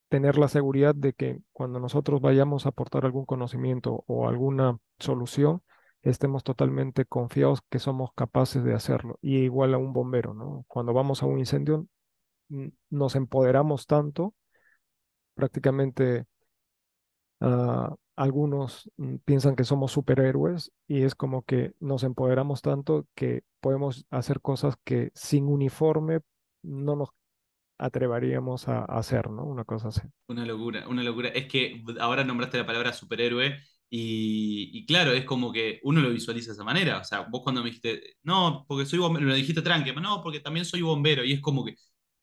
tener 0.08 0.36
la 0.38 0.48
seguridad 0.48 0.94
de 0.94 1.12
que 1.14 1.40
cuando 1.52 1.80
nosotros 1.80 2.20
vayamos 2.20 2.66
a 2.66 2.70
aportar 2.70 3.04
algún 3.04 3.24
conocimiento 3.24 4.04
o 4.06 4.28
alguna 4.28 4.78
solución, 4.98 5.62
estemos 6.02 6.44
totalmente 6.44 7.04
confiados 7.06 7.60
que 7.70 7.78
somos 7.78 8.10
capaces 8.14 8.64
de 8.64 8.74
hacerlo. 8.74 9.18
Y 9.22 9.38
igual 9.38 9.74
a 9.74 9.78
un 9.78 9.92
bombero, 9.92 10.34
¿no? 10.34 10.64
Cuando 10.68 10.92
vamos 10.92 11.22
a 11.22 11.26
un 11.26 11.38
incendio, 11.38 11.86
nos 12.90 13.16
empoderamos 13.16 13.86
tanto, 13.86 14.34
prácticamente 15.34 16.26
ah, 17.40 17.94
algunos 18.16 18.90
mm, 18.96 19.16
piensan 19.24 19.56
que 19.56 19.64
somos 19.64 19.92
superhéroes 19.92 20.72
y 20.86 21.02
es 21.02 21.14
como 21.14 21.42
que 21.42 21.72
nos 21.80 22.04
empoderamos 22.04 22.62
tanto 22.62 23.06
que 23.14 23.44
podemos 23.60 24.06
hacer 24.10 24.40
cosas 24.40 24.76
que 24.84 25.10
sin 25.14 25.46
uniforme 25.46 26.20
no 26.62 26.96
nos 26.96 27.08
atreveríamos 27.78 28.68
a, 28.68 28.84
hacer, 28.84 29.30
¿no? 29.30 29.44
Una 29.44 29.64
cosa 29.64 29.88
así. 29.88 30.02
Una 30.28 30.46
locura, 30.46 30.88
una 30.88 31.02
locura. 31.02 31.28
Es 31.30 31.46
que 31.48 31.82
ahora 32.00 32.24
nombraste 32.24 32.58
la 32.58 32.66
palabra 32.66 32.92
superhéroe 32.92 33.58
y, 33.90 34.86
claro, 34.86 35.12
es 35.12 35.24
como 35.24 35.52
que 35.52 35.80
uno 35.84 36.00
lo 36.00 36.10
visualiza 36.10 36.48
de 36.48 36.54
esa 36.54 36.64
manera. 36.64 36.98
O 37.00 37.04
sea, 37.04 37.22
vos 37.22 37.42
cuando 37.42 37.62
me 37.62 37.68
dijiste, 37.70 38.16
no, 38.22 38.64
porque 38.68 38.86
soy 38.86 38.98
bombero, 39.00 39.26
lo 39.26 39.34
dijiste 39.34 39.60
tranque, 39.62 39.92
no, 39.94 40.22
porque 40.22 40.40
también 40.40 40.64
soy 40.64 40.80
bombero. 40.82 41.24
Y 41.24 41.32
es 41.34 41.40
como 41.40 41.64
que 41.64 41.76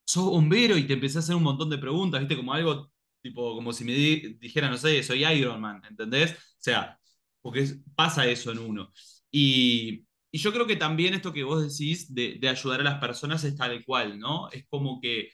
sos 0.05 0.25
bombero 0.25 0.77
y 0.77 0.87
te 0.87 0.93
empecé 0.93 1.17
a 1.19 1.21
hacer 1.21 1.35
un 1.35 1.43
montón 1.43 1.69
de 1.69 1.77
preguntas, 1.77 2.19
¿viste? 2.21 2.35
Como 2.37 2.53
algo, 2.53 2.91
tipo, 3.21 3.55
como 3.55 3.73
si 3.73 3.83
me 3.85 3.93
di- 3.93 4.35
dijera, 4.39 4.69
no 4.69 4.77
sé, 4.77 5.03
soy 5.03 5.25
Iron 5.25 5.61
Man, 5.61 5.81
¿entendés? 5.89 6.31
O 6.33 6.35
sea, 6.57 6.99
porque 7.41 7.61
es- 7.61 7.79
pasa 7.95 8.25
eso 8.27 8.51
en 8.51 8.59
uno. 8.59 8.91
Y, 9.31 10.05
y 10.31 10.37
yo 10.39 10.51
creo 10.53 10.67
que 10.67 10.75
también 10.75 11.13
esto 11.13 11.33
que 11.33 11.43
vos 11.43 11.61
decís 11.61 12.13
de, 12.13 12.37
de 12.39 12.49
ayudar 12.49 12.81
a 12.81 12.83
las 12.83 12.99
personas 12.99 13.43
es 13.43 13.55
tal 13.57 13.83
cual, 13.85 14.19
¿no? 14.19 14.49
Es 14.51 14.65
como 14.69 14.99
que 15.01 15.31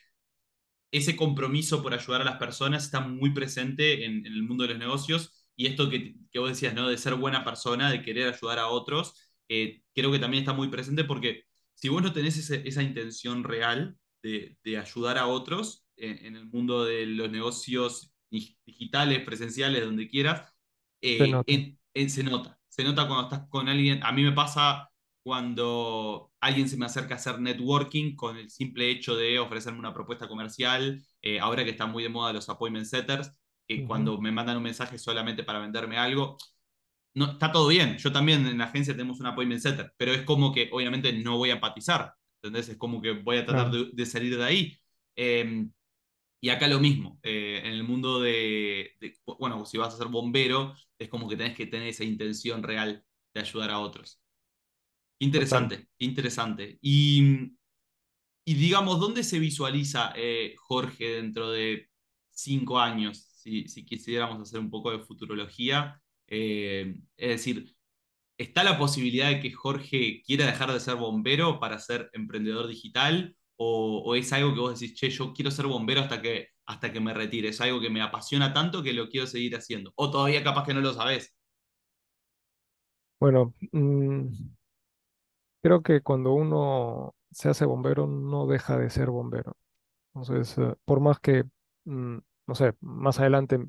ese 0.90 1.16
compromiso 1.16 1.82
por 1.82 1.94
ayudar 1.94 2.22
a 2.22 2.24
las 2.24 2.38
personas 2.38 2.84
está 2.84 3.00
muy 3.00 3.30
presente 3.30 4.04
en, 4.04 4.24
en 4.26 4.32
el 4.32 4.42
mundo 4.42 4.64
de 4.64 4.70
los 4.70 4.78
negocios 4.78 5.48
y 5.56 5.66
esto 5.66 5.90
que, 5.90 6.14
que, 6.30 6.38
vos 6.38 6.50
decías, 6.50 6.74
¿no? 6.74 6.88
De 6.88 6.98
ser 6.98 7.14
buena 7.14 7.44
persona, 7.44 7.90
de 7.90 8.02
querer 8.02 8.32
ayudar 8.32 8.58
a 8.58 8.68
otros, 8.68 9.14
eh, 9.48 9.82
creo 9.94 10.12
que 10.12 10.18
también 10.18 10.42
está 10.42 10.52
muy 10.52 10.68
presente 10.68 11.04
porque 11.04 11.44
si 11.74 11.88
vos 11.88 12.02
no 12.02 12.12
tenés 12.12 12.36
ese, 12.38 12.66
esa 12.66 12.82
intención 12.82 13.44
real 13.44 13.96
de, 14.22 14.58
de 14.64 14.78
ayudar 14.78 15.18
a 15.18 15.26
otros 15.26 15.86
en, 15.96 16.24
en, 16.26 16.36
el 16.36 16.46
mundo 16.46 16.84
de 16.84 17.06
los 17.06 17.30
negocios 17.30 18.12
digitales, 18.30 19.22
presenciales, 19.24 19.84
donde 19.84 20.08
quieras, 20.08 20.52
eh, 21.00 21.32
en, 21.46 21.78
se 22.08 22.22
nota. 22.24 22.58
Se 22.68 22.84
nota 22.84 23.06
cuando 23.06 23.24
estás 23.24 23.48
con 23.48 23.68
alguien. 23.68 24.02
A 24.04 24.12
mí 24.12 24.22
me 24.22 24.32
pasa 24.32 24.90
cuando 25.22 26.32
alguien 26.40 26.68
se 26.68 26.76
me 26.76 26.86
acerca 26.86 27.14
a 27.14 27.16
hacer 27.18 27.40
networking 27.40 28.14
con 28.14 28.36
el 28.36 28.50
simple 28.50 28.90
hecho 28.90 29.16
de 29.16 29.38
ofrecerme 29.38 29.78
una 29.80 29.94
propuesta 29.94 30.28
comercial, 30.28 31.02
eh, 31.22 31.40
ahora 31.40 31.64
que 31.64 31.70
están 31.70 31.90
muy 31.90 32.02
de 32.02 32.08
moda 32.08 32.32
los 32.32 32.48
appointment 32.48 32.86
setters, 32.86 33.32
que 33.66 33.82
Ujú, 33.82 33.84
cuando 33.84 34.20
me 34.20 34.30
mandan 34.30 34.56
un 34.58 34.62
mensaje 34.62 34.98
solamente 34.98 35.42
para 35.44 35.58
venderme 35.58 35.98
algo, 35.98 36.36
no, 37.14 37.32
está 37.32 37.52
todo 37.52 37.68
bien. 37.68 37.96
Yo 37.98 38.12
también 38.12 38.46
en 38.46 38.58
la 38.58 38.64
agencia 38.66 38.94
tenemos 38.94 39.20
un 39.20 39.26
appointment 39.26 39.62
setter, 39.62 39.92
pero 39.96 40.12
es 40.12 40.22
como 40.22 40.52
que 40.52 40.68
obviamente 40.72 41.12
no 41.12 41.38
voy 41.38 41.50
a 41.50 41.54
empatizar, 41.54 42.14
¿entendés? 42.42 42.68
Es 42.70 42.76
como 42.78 43.00
que 43.02 43.12
voy 43.12 43.38
a 43.38 43.46
tratar 43.46 43.70
claro, 43.70 43.72
de, 43.72 43.90
de 43.92 44.06
salir 44.06 44.36
de 44.36 44.44
ahí. 44.44 44.78
Eh, 45.16 45.66
y 46.40 46.50
acá 46.50 46.68
lo 46.68 46.80
mismo, 46.80 47.18
eh, 47.22 47.60
en 47.64 47.72
el 47.72 47.84
mundo 47.84 48.20
de, 48.20 48.92
de, 49.00 49.14
bueno, 49.38 49.66
si 49.66 49.78
vas 49.78 49.94
a 49.94 49.98
ser 49.98 50.08
bombero, 50.08 50.74
es 50.98 51.08
como 51.08 51.28
que 51.28 51.36
tenés 51.36 51.56
que 51.56 51.66
tener 51.66 51.88
esa 51.88 52.04
intención 52.04 52.62
real 52.62 53.04
de 53.34 53.40
ayudar 53.40 53.70
a 53.70 53.80
otros. 53.80 54.20
total. 55.34 55.68
Interesante, 55.68 55.88
interesante. 55.98 56.78
Y, 56.82 57.52
y 58.44 58.54
digamos, 58.54 59.00
¿dónde 59.00 59.24
se 59.24 59.38
visualiza 59.38 60.12
eh, 60.16 60.54
Jorge 60.58 61.16
dentro 61.16 61.50
de 61.50 61.88
cinco 62.30 62.78
años? 62.78 63.18
Si, 63.36 63.68
si 63.68 63.84
quisiéramos 63.84 64.40
hacer 64.40 64.60
un 64.60 64.70
poco 64.70 64.90
de 64.92 65.00
futurología, 65.00 66.00
Eh, 66.28 66.96
es 67.16 67.28
decir, 67.28 67.76
¿está 68.38 68.64
la 68.64 68.78
posibilidad 68.78 69.28
de 69.30 69.40
que 69.40 69.52
Jorge 69.52 70.22
quiera 70.26 70.46
dejar 70.46 70.72
de 70.72 70.80
ser 70.80 70.96
bombero 70.96 71.60
para 71.60 71.78
ser 71.80 72.10
emprendedor 72.14 72.68
digital? 72.68 73.36
¿O, 73.58 74.14
es 74.14 74.32
algo 74.32 74.54
que 74.54 74.60
vos 74.60 74.78
decís, 74.80 74.94
che, 74.98 75.10
yo 75.10 75.32
quiero 75.32 75.50
ser 75.50 75.66
bombero 75.66 76.00
hasta 76.02 76.20
que, 76.22 76.48
hasta 76.66 76.92
que 76.92 77.00
me 77.00 77.14
retire? 77.14 77.48
Es 77.48 77.60
algo 77.60 77.80
que 77.80 77.90
me 77.90 78.02
apasiona 78.02 78.52
tanto 78.52 78.82
que 78.82 78.92
lo 78.92 79.08
quiero 79.08 79.26
seguir 79.26 79.56
haciendo. 79.56 79.92
O 79.96 80.10
todavía 80.10 80.44
capaz 80.44 80.64
que 80.66 80.74
no 80.74 80.80
lo 80.80 80.92
sabés. 80.94 81.34
Bueno, 83.20 83.54
mm, 83.72 84.28
creo 85.62 85.82
que 85.82 86.00
cuando 86.02 86.32
uno 86.34 87.14
se 87.30 87.48
hace 87.48 87.64
bombero 87.64 88.06
no 88.06 88.46
deja 88.46 88.78
de 88.78 88.90
ser 88.90 89.10
bombero. 89.10 89.56
Entonces, 90.14 90.58
eh, 90.58 90.74
por 90.84 91.00
más 91.00 91.20
que, 91.20 91.44
mm, 91.86 92.18
no 92.48 92.54
sé, 92.54 92.74
más 92.82 93.20
adelante, 93.20 93.60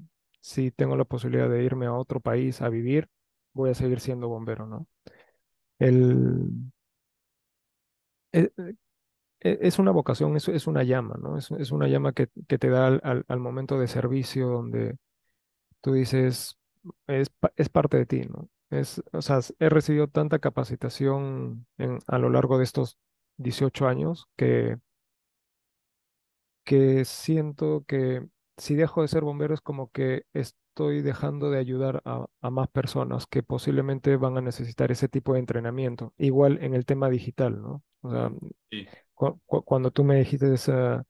si 0.41 0.71
tengo 0.71 0.95
la 0.97 1.05
posibilidad 1.05 1.49
de 1.49 1.63
irme 1.63 1.87
a 1.87 1.93
otro 1.95 2.19
país 2.21 2.61
a 2.63 2.69
vivir, 2.69 3.09
voy 3.53 3.71
a 3.71 3.75
seguir 3.75 3.99
siendo 4.01 4.29
bombero, 4.29 4.67
¿no? 4.67 4.87
El, 5.79 6.49
e- 8.33 8.51
e- 8.57 8.75
es, 9.41 9.79
una 9.79 9.91
vocación, 9.91 10.35
es, 10.37 10.47
es 10.49 10.67
una 10.67 10.83
llama, 10.83 11.15
¿no? 11.21 11.37
Es, 11.37 11.51
es 11.51 11.71
una 11.71 11.87
llama 11.87 12.13
que, 12.13 12.29
que 12.47 12.57
te 12.57 12.69
da 12.69 12.87
al, 12.87 13.25
al- 13.27 13.39
momento 13.39 13.79
de 13.79 13.87
servicio 13.87 14.47
donde 14.47 14.97
tú 15.81 15.93
dices, 15.93 16.57
es, 17.07 17.29
es 17.57 17.69
parte 17.69 17.97
de 17.97 18.05
ti, 18.05 18.21
¿no? 18.23 18.49
Es, 18.71 19.03
o 19.13 19.21
sea, 19.21 19.39
he 19.59 19.69
recibido 19.69 20.07
tanta 20.09 20.39
capacitación 20.39 21.67
a 22.07 22.17
lo 22.19 22.29
largo 22.29 22.57
de 22.57 22.65
estos 22.65 22.97
18 23.37 23.87
años 23.87 24.27
que 24.37 24.77
que 26.63 27.05
siento 27.05 27.85
que 27.87 28.27
si 28.57 28.75
dejo 28.75 29.01
de 29.01 29.07
ser 29.07 29.23
bombero 29.23 29.53
es 29.53 29.61
como 29.61 29.91
que 29.91 30.23
estoy 30.33 31.01
dejando 31.01 31.49
de 31.51 31.59
ayudar 31.59 32.01
a, 32.05 32.27
a 32.41 32.49
más 32.49 32.67
personas 32.69 33.25
que 33.27 33.43
posiblemente 33.43 34.15
van 34.17 34.37
a 34.37 34.41
necesitar 34.41 34.91
ese 34.91 35.07
tipo 35.09 35.33
de 35.33 35.39
entrenamiento. 35.39 36.13
Igual 36.17 36.59
en 36.63 36.73
el 36.75 36.85
tema 36.85 37.09
digital, 37.09 37.61
¿no? 37.61 37.83
Sí, 38.71 38.87
cu- 39.17 39.39
cu- 39.45 39.63
cuando 39.65 39.91
tú 39.91 40.03
me 40.05 40.17
dijiste 40.17 40.53
esa, 40.53 41.05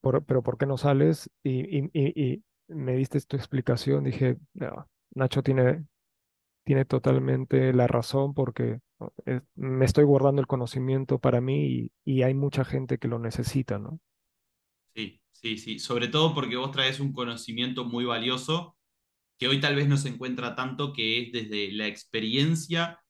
por- 0.00 0.24
pero 0.24 0.42
¿por 0.42 0.58
qué 0.58 0.66
no 0.66 0.76
sales? 0.76 1.30
Y, 1.42 1.78
y- 1.78 1.90
y- 1.94 2.44
me 2.68 2.94
diste 2.94 3.20
tu 3.22 3.36
explicación, 3.36 4.04
dije, 4.04 4.38
"Ah, 4.60 4.86
Nacho 5.14 5.42
tiene, 5.42 5.86
tiene 6.64 6.84
totalmente 6.86 7.72
la 7.74 7.86
razón 7.88 8.34
porque 8.34 8.80
me 9.56 9.84
estoy 9.86 10.04
guardando 10.04 10.40
el 10.42 10.46
conocimiento 10.48 11.18
para 11.20 11.40
mí 11.40 11.66
y, 11.66 11.92
y 12.18 12.22
hay 12.24 12.34
mucha 12.34 12.64
gente 12.64 12.98
que 12.98 13.08
lo 13.08 13.18
necesita, 13.20 13.78
¿no? 13.78 14.00
sí, 14.94 15.20
sí, 15.32 15.58
sí. 15.58 15.78
Sobre 15.78 16.08
todo 16.08 16.34
porque 16.34 16.56
vos 16.56 16.70
traes 16.72 17.00
un 17.00 17.12
conocimiento 17.12 17.84
muy 17.84 18.04
valioso 18.04 18.76
que 19.38 19.48
hoy 19.48 19.60
tal 19.60 19.76
vez 19.76 19.88
no 19.88 19.96
se 19.96 20.10
encuentra 20.10 20.56
tanto, 20.56 20.92
que 20.92 21.22
es 21.22 21.32
desde 21.32 21.72
la 21.72 21.86
experiencia 21.88 23.00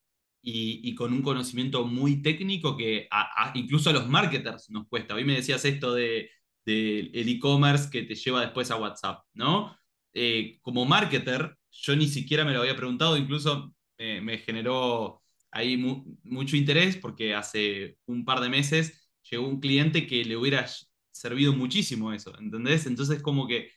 y, 0.42 0.94
con 0.94 1.12
un 1.12 1.22
conocimiento 1.22 1.85
muy 1.87 2.22
técnico 2.22 2.76
que 2.76 3.07
a- 3.11 3.53
incluso 3.55 3.90
a 3.90 3.92
los 3.92 4.09
marketers 4.09 4.70
nos 4.70 4.87
cuesta. 4.88 5.14
Hoy 5.14 5.24
me 5.24 5.35
decías 5.37 5.64
esto 5.64 5.94
de, 5.94 6.31
del 6.64 7.29
e-commerce 7.29 7.90
que 7.90 8.03
te 8.05 8.14
lleva 8.14 8.40
después 8.42 8.70
a 8.70 8.76
WhatsApp, 8.76 9.24
¿no? 9.35 9.76
Eh, 10.12 10.59
como 10.62 10.85
marketer, 10.85 11.57
yo 11.70 11.96
ni 11.96 12.09
siquiera 12.09 12.44
me 12.44 12.53
lo 12.53 12.61
había 12.61 12.76
preguntado, 12.76 13.16
incluso 13.16 13.74
me 13.98 14.38
generó 14.38 15.22
ahí 15.50 15.76
mu- 15.76 16.05
mucho 16.24 16.57
interés 16.57 16.96
porque 16.96 17.35
hace 17.35 17.98
un 18.07 18.24
par 18.24 18.40
de 18.40 18.48
meses 18.48 19.11
llegó 19.31 19.46
un 19.46 19.61
cliente 19.61 20.07
que 20.07 20.24
le 20.24 20.37
hubiera 20.37 20.66
servido 21.12 21.53
muchísimo 21.53 22.12
eso, 22.12 22.37
¿entendés? 22.38 22.87
Entonces 22.87 23.20
como 23.22 23.46
que 23.46 23.70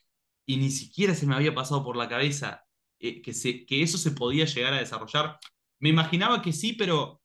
y 0.45 0.57
ni 0.57 0.71
siquiera 0.71 1.15
se 1.15 1.25
me 1.27 1.35
había 1.35 1.53
pasado 1.55 1.83
por 1.83 1.95
la 1.97 2.09
cabeza 2.09 2.63
eh, 2.99 3.21
que, 3.21 3.33
se, 3.33 3.65
que 3.65 3.81
eso 3.81 3.97
se 3.97 4.11
podía 4.11 4.45
llegar 4.45 4.73
a 4.73 4.79
desarrollar. 4.79 5.39
Me 5.83 5.89
imaginaba 5.89 6.41
que 6.41 6.53
sí, 6.53 6.71
pero 6.71 7.21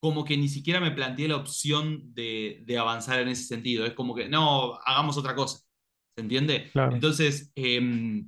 como 0.00 0.24
que 0.24 0.38
ni 0.38 0.48
siquiera 0.48 0.80
me 0.80 0.90
planteé 0.92 1.28
la 1.28 1.36
opción 1.36 2.14
de, 2.14 2.62
de 2.64 2.78
avanzar 2.78 3.20
en 3.20 3.28
ese 3.28 3.44
sentido. 3.44 3.84
Es 3.84 3.92
como 3.92 4.14
que, 4.14 4.26
no, 4.26 4.78
hagamos 4.86 5.18
otra 5.18 5.34
cosa. 5.34 5.58
¿Se 6.16 6.22
entiende? 6.22 6.70
Claro. 6.72 6.94
Entonces, 6.94 7.52
eh, 7.54 8.24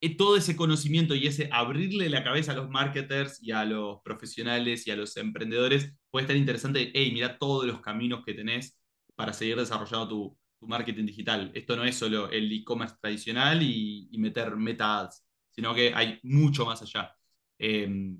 eh, 0.00 0.16
todo 0.16 0.36
ese 0.36 0.56
conocimiento 0.56 1.14
y 1.14 1.28
ese 1.28 1.48
abrirle 1.52 2.10
la 2.10 2.24
cabeza 2.24 2.50
a 2.50 2.56
los 2.56 2.68
marketers 2.68 3.40
y 3.40 3.52
a 3.52 3.64
los 3.64 4.00
profesionales 4.02 4.88
y 4.88 4.90
a 4.90 4.96
los 4.96 5.16
emprendedores 5.16 5.94
puede 6.10 6.24
estar 6.24 6.36
interesante. 6.36 6.90
Hey, 6.92 7.12
mira 7.12 7.38
todos 7.38 7.64
los 7.64 7.80
caminos 7.80 8.24
que 8.26 8.34
tenés 8.34 8.76
para 9.14 9.32
seguir 9.32 9.54
desarrollando 9.54 10.08
tu, 10.08 10.38
tu 10.58 10.66
marketing 10.66 11.06
digital. 11.06 11.52
Esto 11.54 11.76
no 11.76 11.84
es 11.84 11.94
solo 11.94 12.28
el 12.28 12.50
e-commerce 12.50 12.96
tradicional 13.00 13.62
y, 13.62 14.08
y 14.10 14.18
meter 14.18 14.56
meta 14.56 15.02
ads, 15.02 15.24
sino 15.48 15.72
que 15.76 15.94
hay 15.94 16.18
mucho 16.24 16.66
más 16.66 16.82
allá. 16.82 17.14
Eh, 17.60 18.16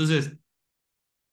entonces, 0.00 0.38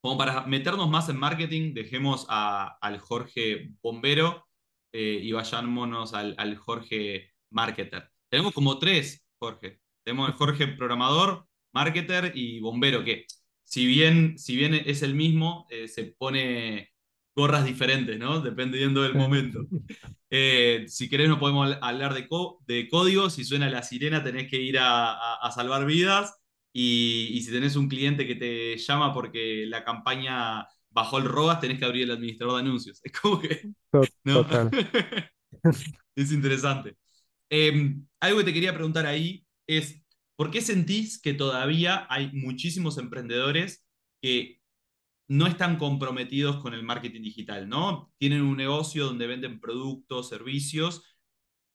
como 0.02 0.16
para 0.18 0.46
meternos 0.46 0.88
más 0.88 1.08
en 1.08 1.16
marketing, 1.18 1.74
dejemos 1.74 2.26
a- 2.28 2.78
al 2.80 2.98
Jorge 2.98 3.70
bombero 3.82 4.46
eh, 4.92 5.20
y 5.22 5.32
vayámonos 5.32 6.14
al, 6.14 6.34
al 6.38 6.56
Jorge 6.56 7.32
marketer. 7.52 8.10
Tenemos 8.30 8.52
como 8.54 8.78
tres 8.78 9.26
Jorge. 9.40 9.80
Tenemos 10.04 10.28
el 10.28 10.34
Jorge 10.34 10.66
programador, 10.68 11.46
marketer 11.74 12.32
y 12.34 12.60
bombero, 12.60 13.04
que 13.04 13.26
si 13.64 13.86
bien, 13.86 14.38
si 14.38 14.56
bien 14.56 14.74
es 14.74 15.02
el 15.02 15.14
mismo, 15.14 15.66
eh, 15.70 15.88
se 15.88 16.04
pone 16.04 16.90
gorras 17.36 17.64
diferentes, 17.66 18.18
¿no? 18.18 18.40
Dependiendo 18.40 19.02
del 19.02 19.14
momento. 19.14 19.60
Eh, 20.30 20.84
si 20.88 21.08
querés, 21.08 21.28
no 21.28 21.38
podemos 21.38 21.76
hablar 21.82 22.14
de, 22.14 22.26
co- 22.28 22.60
de 22.66 22.88
código. 22.88 23.30
Si 23.30 23.44
suena 23.44 23.68
la 23.70 23.82
sirena, 23.82 24.22
tenés 24.24 24.48
que 24.50 24.56
ir 24.60 24.78
a, 24.78 25.12
a- 25.12 25.34
a 25.46 25.50
salvar 25.52 25.84
vidas. 25.86 26.37
Y, 26.80 27.30
y 27.32 27.42
si 27.42 27.50
tenés 27.50 27.74
un 27.74 27.88
cliente 27.88 28.24
que 28.24 28.36
te 28.36 28.76
llama 28.78 29.12
porque 29.12 29.66
la 29.66 29.82
campaña 29.82 30.64
bajó 30.90 31.18
el 31.18 31.24
ROAS, 31.24 31.58
tenés 31.58 31.76
que 31.80 31.84
abrir 31.84 32.04
el 32.04 32.12
administrador 32.12 32.54
de 32.54 32.60
anuncios. 32.60 33.00
Es 33.04 33.12
como 33.20 33.40
que. 33.40 33.68
Total. 34.24 34.70
Es 36.14 36.30
interesante. 36.30 36.96
Eh, 37.50 37.96
algo 38.20 38.38
que 38.38 38.44
te 38.44 38.52
quería 38.52 38.74
preguntar 38.74 39.06
ahí 39.06 39.44
es, 39.66 40.00
¿por 40.36 40.52
qué 40.52 40.60
sentís 40.60 41.20
que 41.20 41.34
todavía 41.34 42.06
hay 42.08 42.30
muchísimos 42.32 42.96
emprendedores 42.98 43.84
que 44.22 44.60
no 45.26 45.48
están 45.48 45.78
comprometidos 45.78 46.58
con 46.58 46.74
el 46.74 46.84
marketing 46.84 47.22
digital, 47.22 47.68
¿no? 47.68 48.12
Tienen 48.18 48.42
un 48.42 48.56
negocio 48.56 49.06
donde 49.06 49.26
venden 49.26 49.58
productos, 49.58 50.28
servicios, 50.28 51.02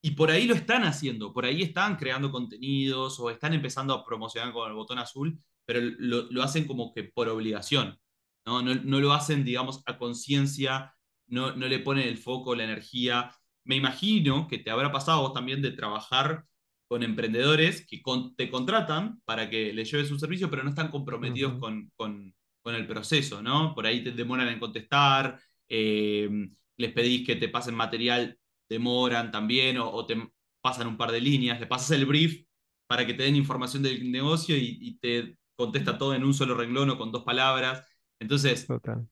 y 0.04 0.12
por 0.14 0.32
ahí 0.32 0.48
lo 0.48 0.56
están 0.56 0.84
haciendo, 0.86 1.34
por 1.34 1.46
ahí 1.46 1.64
están 1.64 1.98
creando 1.98 2.32
contenidos 2.32 3.20
o 3.22 3.32
están 3.32 3.56
empezando 3.56 3.96
a 3.96 4.06
promocionar 4.06 4.54
con 4.54 4.70
el 4.70 4.76
botón 4.76 5.00
azul, 5.00 5.40
pero 5.66 5.82
lo, 6.00 6.24
lo 6.32 6.44
hacen 6.44 6.68
como 6.68 6.94
que 6.94 7.06
por 7.06 7.30
obligación, 7.30 8.00
¿no? 8.46 8.62
No, 8.62 8.76
no 8.76 9.00
lo 9.00 9.14
hacen, 9.14 9.46
digamos, 9.46 9.82
a 9.86 9.98
conciencia, 9.98 10.94
no, 11.28 11.56
no 11.56 11.68
le 11.68 11.80
ponen 11.80 12.08
el 12.08 12.18
foco, 12.18 12.56
la 12.56 12.66
energía. 12.66 13.32
Me 13.64 13.76
imagino 13.78 14.48
que 14.48 14.60
te 14.60 14.72
habrá 14.72 14.92
pasado 14.92 15.22
vos 15.22 15.34
también 15.34 15.62
de 15.62 15.72
trabajar 15.72 16.46
con 16.88 17.04
emprendedores 17.04 17.86
que 17.88 18.02
con- 18.02 18.36
te 18.36 18.50
contratan 18.50 19.22
para 19.26 19.50
que 19.50 19.74
les 19.74 19.90
lleves 19.92 20.10
su 20.10 20.20
servicio, 20.20 20.50
pero 20.50 20.64
no 20.64 20.70
están 20.70 20.92
comprometidos 20.92 21.58
con, 21.60 21.92
con- 21.96 22.36
con 22.62 22.76
el 22.76 22.88
proceso, 22.88 23.42
¿no? 23.42 23.74
Por 23.76 23.86
ahí 23.88 24.04
te 24.04 24.12
demoran 24.12 24.48
en 24.50 24.60
contestar, 24.60 25.40
eh, 25.70 26.30
les 26.78 26.92
pedís 26.94 27.26
que 27.26 27.36
te 27.36 27.50
pasen 27.50 27.76
material 27.76 28.38
demoran 28.74 29.32
también 29.32 29.78
o, 29.78 29.90
o 29.92 30.06
te 30.06 30.18
pasan 30.62 30.88
un 30.88 30.98
par 30.98 31.12
de 31.12 31.22
líneas, 31.22 31.60
le 31.60 31.68
pasas 31.68 31.92
el 31.92 32.06
brief 32.06 32.46
para 32.88 33.06
que 33.06 33.14
te 33.14 33.24
den 33.24 33.36
información 33.36 33.84
del 33.84 34.12
negocio 34.12 34.58
y, 34.58 34.78
y 34.82 34.98
te 35.00 35.38
contesta 35.56 35.98
todo 35.98 36.16
en 36.16 36.24
un 36.24 36.34
solo 36.34 36.56
renglón 36.56 36.90
o 36.92 36.98
con 36.98 37.12
dos 37.12 37.24
palabras. 37.24 37.88
Entonces, 38.20 38.68
Total. 38.68 39.08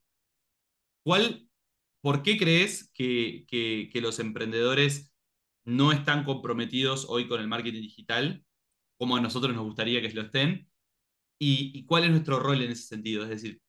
¿cuál, 1.03 1.47
por 2.01 2.23
qué 2.23 2.37
crees 2.37 2.91
que, 2.93 3.45
que, 3.47 3.89
que 3.91 4.01
los 4.01 4.19
emprendedores 4.19 5.13
no 5.65 5.91
están 5.91 6.23
comprometidos 6.23 7.05
hoy 7.09 7.27
con 7.27 7.41
el 7.41 7.47
marketing 7.47 7.81
digital, 7.81 8.45
como 8.97 9.15
a 9.17 9.21
nosotros 9.21 9.55
nos 9.55 9.65
gustaría 9.65 10.01
que 10.01 10.11
lo 10.13 10.23
estén? 10.23 10.69
¿Y, 11.39 11.71
y 11.77 11.85
cuál 11.85 12.05
es 12.05 12.11
nuestro 12.11 12.39
rol 12.39 12.61
en 12.63 12.71
ese 12.71 12.83
sentido? 12.83 13.23
Es 13.23 13.29
decir, 13.29 13.61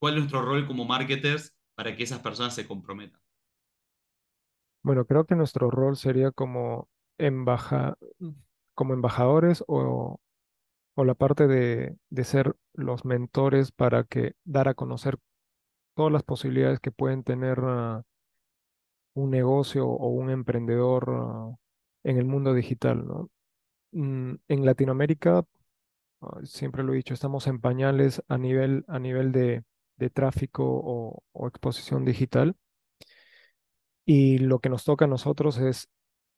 ¿cuál 0.00 0.14
es 0.14 0.20
nuestro 0.20 0.42
rol 0.42 0.66
como 0.66 0.86
marketers 0.86 1.56
para 1.76 1.96
que 1.96 2.04
esas 2.04 2.20
personas 2.20 2.54
se 2.54 2.66
comprometan? 2.68 3.20
Bueno, 4.84 5.04
creo 5.06 5.24
que 5.26 5.34
nuestro 5.34 5.70
rol 5.70 5.96
sería 5.96 6.30
como 6.30 6.88
embaja, 7.18 7.96
como 8.74 8.94
embajadores 8.94 9.64
o, 9.68 10.20
o 10.96 11.04
la 11.04 11.14
parte 11.14 11.46
de, 11.48 11.96
de 12.10 12.24
ser 12.24 12.56
los 12.74 13.04
mentores 13.06 13.72
para 13.72 14.04
que 14.04 14.34
dar 14.44 14.68
a 14.68 14.74
conocer 14.74 15.18
todas 15.96 16.12
las 16.12 16.24
posibilidades 16.24 16.80
que 16.80 16.92
pueden 16.92 17.24
tener 17.24 17.60
ah, 17.62 18.02
un 19.14 19.30
negocio 19.30 19.86
o 19.86 20.08
un 20.08 20.30
emprendedor 20.30 21.04
ah, 21.10 21.50
en 22.04 22.18
el 22.18 22.24
mundo 22.26 22.54
digital, 22.54 23.06
¿no? 23.06 23.30
Mm, 23.92 24.36
en 24.48 24.66
Latinoamérica, 24.66 25.44
ah, 26.22 26.40
siempre 26.44 26.84
lo 26.84 26.94
he 26.94 26.96
dicho, 26.98 27.14
estamos 27.14 27.46
en 27.48 27.60
pañales 27.60 28.22
a 28.28 28.38
nivel, 28.38 28.84
a 28.88 28.98
nivel 29.00 29.32
de, 29.32 29.64
de 29.98 30.10
tráfico 30.10 30.64
o, 30.66 31.22
o 31.32 31.48
exposición 31.48 32.04
digital. 32.04 32.56
Y 34.04 34.38
lo 34.38 34.58
que 34.60 34.68
nos 34.68 34.84
toca 34.84 35.06
a 35.06 35.08
nosotros 35.08 35.58
es 35.58 35.88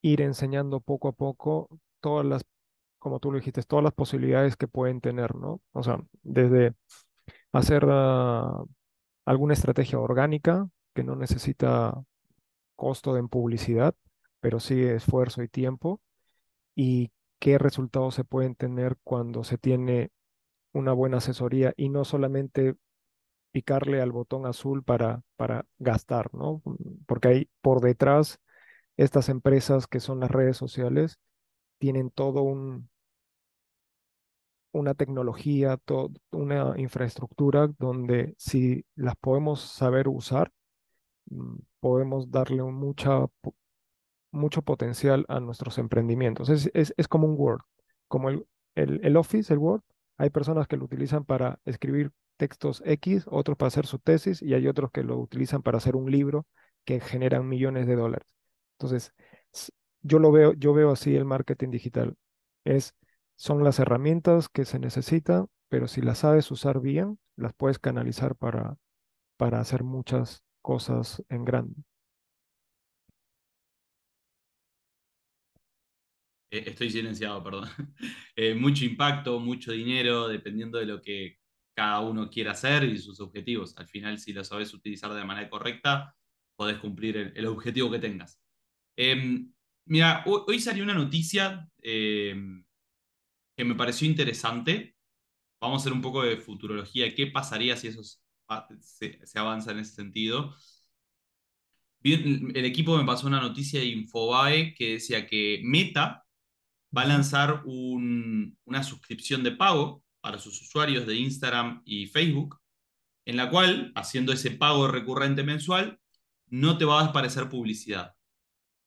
ir 0.03 0.21
enseñando 0.21 0.81
poco 0.81 1.09
a 1.09 1.13
poco 1.13 1.69
todas 2.01 2.25
las 2.27 2.45
como 3.07 3.21
tú 3.21 3.31
lo 3.31 3.39
dijiste, 3.39 3.63
todas 3.63 3.85
las 3.85 3.93
posibilidades 3.93 4.57
que 4.57 4.67
pueden 4.67 5.01
tener, 5.01 5.37
¿no? 5.37 5.61
O 5.71 5.85
sea, 5.85 6.01
desde 6.25 6.75
hacer 7.53 7.87
ah, 7.89 8.65
alguna 9.25 9.55
estrategia 9.55 10.01
orgánica 10.01 10.69
que 10.93 11.05
no 11.05 11.15
necesita 11.15 12.03
costo 12.75 13.17
en 13.17 13.29
publicidad, 13.29 13.95
pero 14.41 14.59
sí 14.59 14.83
esfuerzo 14.83 15.45
y 15.45 15.49
tiempo, 15.49 16.01
y 16.75 17.13
qué 17.39 17.59
resultados 17.59 18.17
se 18.17 18.25
pueden 18.25 18.57
tener 18.57 18.97
cuando 19.05 19.45
se 19.45 19.57
tiene 19.57 20.11
una 20.73 20.93
buena 20.93 21.19
asesoría 21.19 21.75
y 21.77 21.91
no 21.91 22.05
solamente 22.05 22.75
picarle 23.57 24.03
al 24.03 24.13
botón 24.13 24.45
azul 24.45 24.85
para, 24.85 25.23
para 25.37 25.65
gastar, 25.79 26.29
¿no? 26.35 26.61
Porque 27.07 27.29
hay 27.29 27.51
por 27.63 27.81
detrás 27.81 28.39
estas 28.99 29.31
empresas 29.31 29.87
que 29.87 29.99
son 29.99 30.21
las 30.21 30.31
redes 30.31 30.59
sociales, 30.59 31.19
tienen 31.79 32.11
todo 32.11 32.43
un, 32.43 32.91
una 34.73 34.93
tecnología, 34.93 35.81
una 36.33 36.75
infraestructura 36.79 37.69
donde 37.79 38.35
si 38.37 38.85
las 38.95 39.17
podemos 39.17 39.63
saber 39.63 40.07
usar, 40.07 40.53
mm, 41.31 41.57
podemos 41.81 42.31
darle 42.31 42.63
mucha, 42.63 43.25
mucho 44.33 44.61
potencial 44.61 45.25
a 45.29 45.41
nuestros 45.41 45.79
emprendimientos. 45.79 46.51
Es, 46.51 46.71
es, 46.75 46.93
es 46.99 47.09
como 47.09 47.27
un 47.27 47.37
Word, 47.39 47.63
como 48.07 48.29
el, 48.29 48.47
el, 48.75 49.01
el 49.03 49.17
Office, 49.17 49.51
el 49.51 49.61
Word. 49.61 49.81
Hay 50.19 50.29
personas 50.29 50.69
que 50.69 50.77
lo 50.77 50.85
utilizan 50.85 51.25
para 51.25 51.59
escribir 51.65 52.13
textos 52.37 52.83
X, 52.85 53.25
otros 53.29 53.57
para 53.57 53.69
hacer 53.69 53.87
su 53.87 53.99
tesis 53.99 54.43
y 54.43 54.55
hay 54.55 54.69
otros 54.69 54.91
que 54.93 55.03
lo 55.03 55.19
utilizan 55.19 55.63
para 55.63 55.79
hacer 55.79 55.97
un 55.97 56.11
libro 56.11 56.47
que 56.85 57.01
generan 57.01 57.49
millones 57.49 57.87
de 57.87 57.97
dólares. 57.97 58.29
Entonces, 58.79 59.15
yo 60.03 60.19
lo 60.19 60.33
veo, 60.33 60.53
yo 60.55 60.73
veo 60.75 60.91
así 60.93 61.15
el 61.17 61.25
marketing 61.25 61.71
digital. 61.71 62.17
Es, 62.65 62.95
son 63.37 63.65
las 63.65 63.79
herramientas 63.79 64.49
que 64.49 64.65
se 64.65 64.79
necesitan, 64.79 65.49
pero 65.69 65.89
si 65.89 66.01
las 66.03 66.19
sabes 66.19 66.51
usar 66.51 66.81
bien, 66.81 67.19
las 67.37 67.55
puedes 67.55 67.79
canalizar 67.79 68.37
para, 68.37 68.77
para 69.37 69.61
hacer 69.61 69.85
muchas 69.85 70.45
cosas 70.63 71.23
en 71.29 71.45
grande. 71.45 71.83
Eh, 76.51 76.65
estoy 76.67 76.91
silenciado, 76.91 77.43
perdón. 77.43 77.69
Eh, 78.39 78.55
mucho 78.55 78.85
impacto, 78.85 79.41
mucho 79.41 79.73
dinero, 79.73 80.29
dependiendo 80.29 80.79
de 80.79 80.85
lo 80.87 81.01
que 81.01 81.39
cada 81.77 82.01
uno 82.01 82.31
quiera 82.31 82.53
hacer 82.53 82.85
y 82.85 82.99
sus 82.99 83.21
objetivos. 83.21 83.77
Al 83.79 83.89
final, 83.89 84.19
si 84.21 84.33
lo 84.35 84.45
sabes 84.45 84.75
utilizar 84.75 85.15
de 85.15 85.25
manera 85.25 85.51
correcta, 85.51 86.17
podés 86.57 86.79
cumplir 86.79 87.19
el, 87.19 87.35
el 87.37 87.47
objetivo 87.47 87.91
que 87.93 88.01
tengas. 88.01 88.41
Eh, 88.97 89.47
mira, 89.87 90.25
hoy, 90.27 90.43
hoy 90.49 90.61
salió 90.61 90.85
una 90.85 90.95
noticia 90.95 91.69
eh, 91.83 92.37
que 93.57 93.65
me 93.65 93.75
pareció 93.75 94.07
interesante. 94.09 94.97
Vamos 95.61 95.81
a 95.81 95.85
hacer 95.85 95.93
un 95.93 96.03
poco 96.03 96.23
de 96.23 96.39
futurología. 96.39 97.15
¿Qué 97.15 97.29
pasaría 97.29 97.77
si 97.77 97.89
eso 97.89 98.03
se, 98.81 99.27
se 99.27 99.39
avanza 99.39 99.73
en 99.73 99.81
ese 99.81 99.95
sentido? 99.95 100.55
El 102.03 102.65
equipo 102.65 102.97
me 102.97 103.05
pasó 103.05 103.27
una 103.27 103.41
noticia 103.41 103.81
de 103.81 103.87
Infobae 103.87 104.75
que 104.75 104.93
decía 104.95 105.27
que 105.27 105.61
Meta 105.65 106.25
va 106.97 107.03
a 107.03 107.07
lanzar 107.07 107.63
un- 107.67 108.59
una 108.67 108.83
suscripción 108.85 109.45
de 109.45 109.53
pago 109.53 110.05
para 110.27 110.41
sus 110.41 110.61
usuarios 110.61 111.07
de 111.07 111.15
Instagram 111.15 111.83
y 111.85 112.09
Facebook, 112.09 112.59
en 113.27 113.37
la 113.37 113.49
cual, 113.49 113.93
haciendo 113.95 114.33
ese 114.33 114.51
pago 114.51 114.89
recurrente 114.89 115.45
mensual, 115.45 116.01
no 116.49 116.77
te 116.79 116.85
va 116.85 117.01
a 117.01 117.05
aparecer 117.05 117.49
publicidad. 117.49 118.13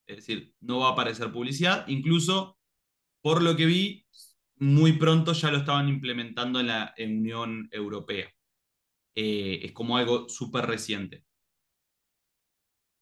Es 0.06 0.16
decir, 0.16 0.54
no 0.60 0.80
va 0.80 0.88
a 0.88 0.92
aparecer 0.92 1.32
publicidad. 1.32 1.88
Incluso, 1.88 2.58
por 3.22 3.40
lo 3.40 3.56
que 3.56 3.64
vi, 3.64 4.06
muy 4.56 4.92
pronto 4.98 5.32
ya 5.32 5.50
lo 5.50 5.56
estaban 5.56 5.88
implementando 5.88 6.60
en 6.60 6.66
la 6.66 6.94
Unión 6.98 7.70
Europea. 7.72 8.30
Eh, 9.14 9.60
es 9.62 9.72
como 9.72 9.96
algo 9.96 10.28
súper 10.28 10.66
reciente. 10.66 11.24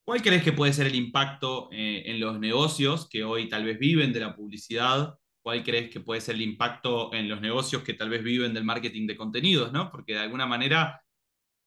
¿Cuál 0.04 0.22
crees 0.22 0.44
que 0.44 0.52
puede 0.52 0.72
ser 0.72 0.86
el 0.86 0.94
impacto 0.94 1.70
eh, 1.72 2.04
en 2.06 2.20
los 2.20 2.38
negocios 2.38 3.08
que 3.08 3.24
hoy 3.24 3.48
tal 3.48 3.64
vez 3.64 3.80
viven 3.80 4.12
de 4.12 4.20
la 4.20 4.36
publicidad? 4.36 5.18
¿Cuál 5.42 5.64
crees 5.64 5.90
que 5.90 6.00
puede 6.00 6.20
ser 6.20 6.34
el 6.34 6.42
impacto 6.42 7.12
en 7.14 7.28
los 7.28 7.40
negocios 7.40 7.82
que 7.82 7.94
tal 7.94 8.10
vez 8.10 8.22
viven 8.22 8.54
del 8.54 8.64
marketing 8.64 9.06
de 9.06 9.16
contenidos, 9.16 9.72
¿no? 9.72 9.90
Porque 9.90 10.14
de 10.14 10.20
alguna 10.20 10.46
manera 10.46 11.02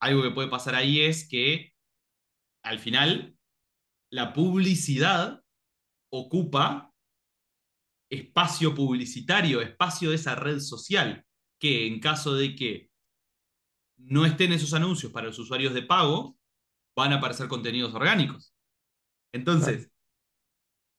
algo 0.01 0.23
que 0.23 0.31
puede 0.31 0.49
pasar 0.49 0.75
ahí 0.75 1.01
es 1.01 1.27
que 1.27 1.73
al 2.63 2.79
final 2.79 3.37
la 4.11 4.33
publicidad 4.33 5.41
ocupa 6.11 6.93
espacio 8.11 8.75
publicitario, 8.75 9.61
espacio 9.61 10.09
de 10.09 10.15
esa 10.15 10.35
red 10.35 10.59
social, 10.59 11.25
que 11.59 11.87
en 11.87 11.99
caso 11.99 12.35
de 12.35 12.55
que 12.55 12.91
no 13.97 14.25
estén 14.25 14.51
esos 14.51 14.73
anuncios 14.73 15.11
para 15.11 15.27
los 15.27 15.39
usuarios 15.39 15.73
de 15.73 15.83
pago, 15.83 16.37
van 16.95 17.13
a 17.13 17.17
aparecer 17.17 17.47
contenidos 17.47 17.93
orgánicos. 17.93 18.53
Entonces, 19.33 19.89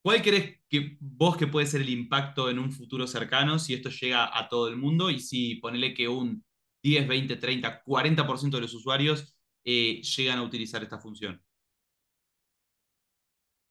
¿Cuál 0.03 0.23
crees 0.23 0.61
que 0.69 0.97
vos 1.01 1.37
que 1.37 1.47
puede 1.47 1.67
ser 1.67 1.81
el 1.83 1.91
impacto 1.91 2.51
en 2.51 2.59
un 2.59 2.73
futuro 2.73 3.07
cercano 3.07 3.59
si 3.59 3.75
esto 3.75 3.89
llega 3.91 4.37
a 4.37 4.49
todo 4.49 4.69
el 4.69 4.77
mundo 4.77 5.11
y 5.11 5.21
si 5.21 5.57
ponele 5.57 5.95
que 5.95 6.09
un 6.09 6.45
10, 6.83 7.07
20, 7.07 7.37
30, 7.37 7.83
40% 7.85 8.57
de 8.57 8.63
los 8.63 8.75
usuarios 8.75 9.37
eh, 9.65 10.03
llegan 10.03 10.39
a 10.39 10.43
utilizar 10.43 10.83
esta 10.83 10.99
función? 10.99 11.41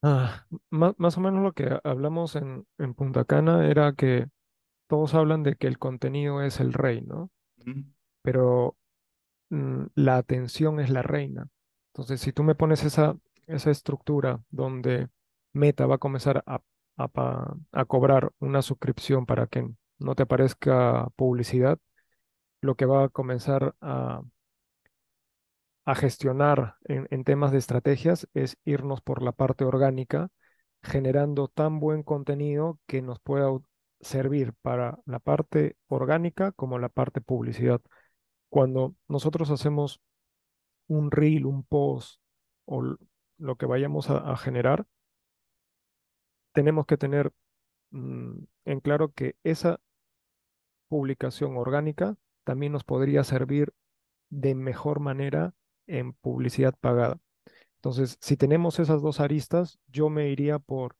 Ah, 0.03 0.45
má- 0.71 0.95
más 0.97 1.17
o 1.17 1.21
menos 1.21 1.43
lo 1.43 1.53
que 1.53 1.79
hablamos 1.83 2.35
en, 2.35 2.65
en 2.79 2.93
Punta 2.95 3.23
Cana 3.25 3.67
era 3.69 3.93
que 3.93 4.27
todos 4.87 5.13
hablan 5.15 5.43
de 5.43 5.55
que 5.55 5.67
el 5.67 5.79
contenido 5.79 6.41
es 6.43 6.59
el 6.61 6.73
rey, 6.73 7.01
¿no? 7.01 7.31
Pero 8.23 8.77
mm, 9.49 9.85
la 9.95 10.17
atención 10.17 10.79
es 10.79 10.89
la 10.91 11.01
reina. 11.03 11.47
Entonces, 11.93 12.21
si 12.21 12.33
tú 12.33 12.43
me 12.43 12.55
pones 12.55 12.83
esa, 12.85 13.17
esa 13.47 13.71
estructura 13.71 14.41
donde 14.51 15.09
Meta 15.53 15.85
va 15.85 15.95
a 15.95 15.97
comenzar 15.97 16.43
a, 16.45 16.61
a 16.97 17.55
a 17.71 17.85
cobrar 17.85 18.31
una 18.39 18.61
suscripción 18.61 19.25
para 19.25 19.47
que 19.47 19.67
no 19.99 20.15
te 20.15 20.23
aparezca 20.23 21.07
publicidad, 21.15 21.79
lo 22.61 22.75
que 22.75 22.85
va 22.85 23.05
a 23.05 23.09
comenzar 23.09 23.75
a, 23.81 24.21
a 25.85 25.95
gestionar 25.95 26.75
en, 26.83 27.07
en 27.11 27.23
temas 27.23 27.51
de 27.51 27.57
estrategias 27.57 28.27
es 28.33 28.57
irnos 28.65 29.01
por 29.01 29.21
la 29.21 29.31
parte 29.31 29.63
orgánica, 29.65 30.29
generando 30.83 31.47
tan 31.47 31.79
buen 31.79 32.03
contenido 32.03 32.79
que 32.87 33.01
nos 33.01 33.19
pueda 33.19 33.49
servir 33.99 34.53
para 34.61 34.99
la 35.05 35.19
parte 35.19 35.75
orgánica 35.87 36.51
como 36.51 36.79
la 36.79 36.89
parte 36.89 37.21
publicidad. 37.21 37.81
Cuando 38.49 38.95
nosotros 39.07 39.49
hacemos 39.49 40.01
un 40.87 41.11
reel, 41.11 41.45
un 41.45 41.63
post 41.63 42.19
o 42.65 42.97
lo 43.37 43.55
que 43.55 43.65
vayamos 43.65 44.09
a, 44.09 44.17
a 44.17 44.37
generar, 44.37 44.85
tenemos 46.53 46.85
que 46.85 46.97
tener 46.97 47.31
mm, 47.91 48.39
en 48.65 48.79
claro 48.81 49.13
que 49.13 49.35
esa 49.43 49.79
publicación 50.87 51.57
orgánica 51.57 52.15
también 52.43 52.71
nos 52.73 52.83
podría 52.83 53.23
servir 53.23 53.73
de 54.29 54.55
mejor 54.55 54.99
manera 54.99 55.53
en 55.87 56.13
publicidad 56.13 56.75
pagada. 56.79 57.19
Entonces, 57.77 58.17
si 58.21 58.37
tenemos 58.37 58.79
esas 58.79 59.01
dos 59.01 59.19
aristas, 59.19 59.79
yo 59.87 60.09
me 60.09 60.29
iría 60.29 60.59
por 60.59 60.97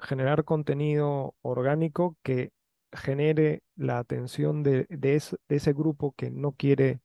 generar 0.00 0.44
contenido 0.44 1.36
orgánico 1.42 2.16
que 2.22 2.52
genere 2.92 3.62
la 3.76 3.98
atención 3.98 4.62
de, 4.62 4.86
de 4.90 5.16
es- 5.16 5.36
de 5.48 5.56
ese 5.56 5.72
grupo 5.74 6.14
que 6.16 6.30
no 6.30 6.52
quiere 6.52 7.00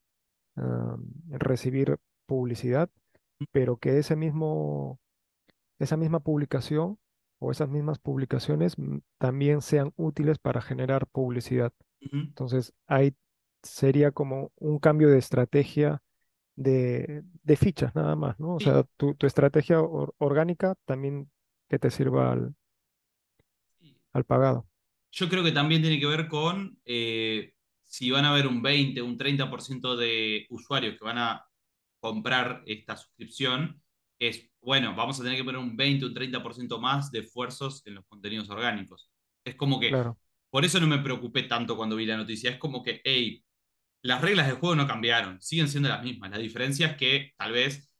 ah, 0.58 0.98
recibir 1.30 1.98
publicidad, 2.28 2.90
pero 3.52 3.78
que 3.78 4.00
ese 4.00 4.16
mismo 4.16 5.00
esa 5.80 5.98
misma 5.98 6.20
publicación 6.22 7.00
o 7.42 7.52
esas 7.52 7.70
mismas 7.70 8.00
publicaciones 8.00 8.80
mm, 8.80 9.00
también 9.20 9.62
sean 9.64 9.94
útiles 9.98 10.40
para 10.40 10.62
generar 10.64 11.08
publicidad. 11.08 11.74
Entonces, 12.30 12.74
ahí 12.88 13.16
sería 13.64 14.12
como 14.12 14.52
un 14.58 14.80
cambio 14.80 15.10
de 15.10 15.20
estrategia 15.20 16.02
de, 16.56 17.24
de 17.44 17.58
fichas 17.58 17.96
nada 17.96 18.16
más, 18.18 18.40
¿no? 18.40 18.56
O 18.56 18.60
Sí, 18.60 18.62
sea, 18.62 18.84
tu, 18.98 19.16
tu 19.16 19.28
estrategia 19.28 19.82
or- 19.82 20.16
orgánica 20.20 20.76
también 20.86 21.32
que 21.70 21.80
te 21.80 21.92
sirva 21.92 22.32
al, 22.34 22.56
al 24.14 24.24
pagado. 24.26 24.66
Yo 25.12 25.30
creo 25.30 25.44
que 25.44 25.52
también 25.52 25.82
tiene 25.82 26.00
que 26.00 26.06
ver 26.08 26.28
con 26.28 26.80
eh, 26.86 27.54
si 27.84 28.10
van 28.12 28.26
a 28.26 28.32
haber 28.32 28.48
un 28.48 28.62
20, 28.62 29.02
un 29.02 29.18
30% 29.18 29.96
de 29.98 30.46
usuarios 30.50 30.98
que 30.98 31.04
van 31.06 31.18
a 31.18 31.46
comprar 32.00 32.64
esta 32.66 32.96
suscripción, 32.98 33.82
es, 34.22 34.50
bueno, 34.62 34.96
vamos 34.96 35.20
a 35.20 35.24
tener 35.24 35.38
que 35.38 35.46
poner 35.46 35.62
un 35.62 35.78
20, 35.78 36.06
un 36.08 36.14
30% 36.14 36.80
más 36.80 37.12
de 37.12 37.20
esfuerzos 37.22 37.84
en 37.88 37.96
los 37.96 38.06
contenidos 38.08 38.50
orgánicos. 38.50 39.12
Es 39.46 39.56
como 39.56 39.80
que, 39.80 40.04
Claro, 40.04 40.18
por 40.52 40.66
eso 40.66 40.80
no 40.80 40.88
me 40.88 41.00
preocupé 41.00 41.44
tanto 41.44 41.78
cuando 41.78 41.96
vi 41.98 42.06
la 42.08 42.18
noticia, 42.18 42.52
es 42.52 42.58
como 42.60 42.84
que, 42.84 43.02
hey, 43.06 43.44
las 44.04 44.22
reglas 44.22 44.48
del 44.48 44.58
juego 44.58 44.76
no 44.76 44.88
cambiaron, 44.88 45.42
siguen 45.42 45.70
siendo 45.70 45.90
las 45.90 46.04
mismas. 46.04 46.32
La 46.32 46.38
diferencia 46.40 46.88
es 46.90 46.98
que 46.98 47.32
tal 47.38 47.54
vez 47.54 47.92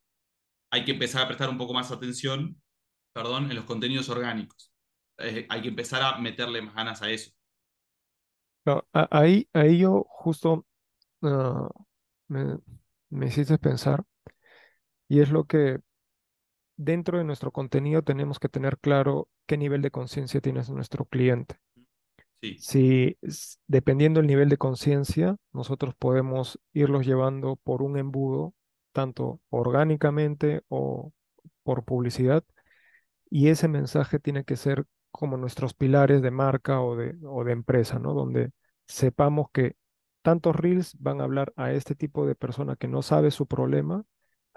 hay 0.70 0.84
que 0.84 0.92
empezar 0.92 1.22
a 1.22 1.28
prestar 1.28 1.50
un 1.50 1.58
poco 1.58 1.74
más 1.74 1.90
atención, 1.92 2.60
perdón, 3.12 3.50
en 3.50 3.56
los 3.56 3.64
contenidos 3.66 4.08
orgánicos. 4.08 4.72
Eh, 5.18 5.46
hay 5.48 5.62
que 5.62 5.68
empezar 5.68 6.02
a 6.02 6.18
meterle 6.18 6.62
más 6.62 6.74
ganas 6.74 7.02
a 7.02 7.10
eso. 7.10 7.32
No, 8.64 8.84
ahí, 8.92 9.48
ahí 9.52 9.78
yo 9.78 10.04
justo 10.08 10.66
ah, 11.22 11.68
me, 12.28 12.58
me 13.10 13.26
hiciste 13.26 13.58
pensar 13.58 14.04
y 15.08 15.20
es 15.20 15.30
lo 15.30 15.44
que 15.46 15.80
dentro 16.76 17.18
de 17.18 17.24
nuestro 17.24 17.52
contenido 17.52 18.02
tenemos 18.02 18.38
que 18.38 18.48
tener 18.48 18.78
claro 18.78 19.28
qué 19.46 19.56
nivel 19.58 19.82
de 19.82 19.90
conciencia 19.90 20.40
tiene 20.40 20.62
nuestro 20.70 21.04
cliente. 21.06 21.56
Sí, 22.40 22.64
Si 22.64 23.18
dependiendo 23.66 24.20
del 24.20 24.28
nivel 24.28 24.48
de 24.48 24.56
conciencia, 24.58 25.36
nosotros 25.52 25.94
podemos 25.96 26.60
irlos 26.72 27.06
llevando 27.06 27.56
por 27.56 27.82
un 27.82 27.98
embudo, 27.98 28.54
tanto 28.92 29.40
orgánicamente 29.50 30.62
o 30.68 31.12
por 31.64 31.84
publicidad, 31.84 32.44
y 33.30 33.48
ese 33.48 33.68
mensaje 33.68 34.18
tiene 34.18 34.44
que 34.44 34.56
ser 34.56 34.86
como 35.10 35.36
nuestros 35.36 35.74
pilares 35.74 36.22
de 36.22 36.30
marca 36.30 36.80
o 36.82 36.96
de, 36.96 37.16
o 37.26 37.44
de 37.44 37.52
empresa, 37.52 37.98
¿no? 37.98 38.14
Donde 38.14 38.52
sepamos 38.86 39.48
que 39.52 39.76
tantos 40.22 40.56
reels 40.56 40.96
van 41.00 41.20
a 41.20 41.24
hablar 41.24 41.52
a 41.56 41.72
este 41.72 41.94
tipo 41.94 42.26
de 42.26 42.34
persona 42.34 42.76
que 42.76 42.88
no 42.88 43.02
sabe 43.02 43.30
su 43.30 43.46
problema, 43.46 44.04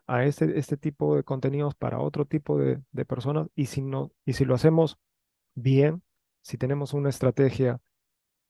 a 0.07 0.25
este, 0.25 0.59
este 0.59 0.77
tipo 0.77 1.15
de 1.15 1.23
contenidos 1.23 1.75
para 1.75 1.99
otro 1.99 2.25
tipo 2.25 2.57
de, 2.57 2.81
personas, 3.05 3.47
y 3.55 3.67
si 3.67 3.81
no, 3.81 4.11
y 4.25 4.33
si 4.33 4.45
lo 4.45 4.55
hacemos 4.55 4.97
bien, 5.55 6.03
si 6.41 6.57
tenemos 6.57 6.93
una 6.93 7.09
estrategia 7.09 7.81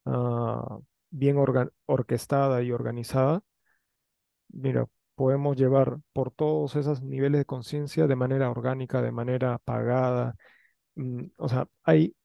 ah, 0.06 0.78
bien 1.10 1.36
orquestada 1.86 2.62
y 2.62 2.72
organizada, 2.72 3.42
mira, 4.48 4.86
podemos 5.14 5.56
llevar 5.56 5.98
por 6.12 6.30
todos 6.30 6.76
esos 6.76 7.02
niveles 7.02 7.40
de 7.40 7.44
conciencia 7.44 8.06
de 8.06 8.16
manera 8.16 8.50
orgánica, 8.50 9.02
de 9.02 9.12
manera 9.12 9.58
pagada. 9.64 10.36
mm, 10.96 11.26
o 11.38 11.48
sea, 11.48 11.68
hay 11.84 12.16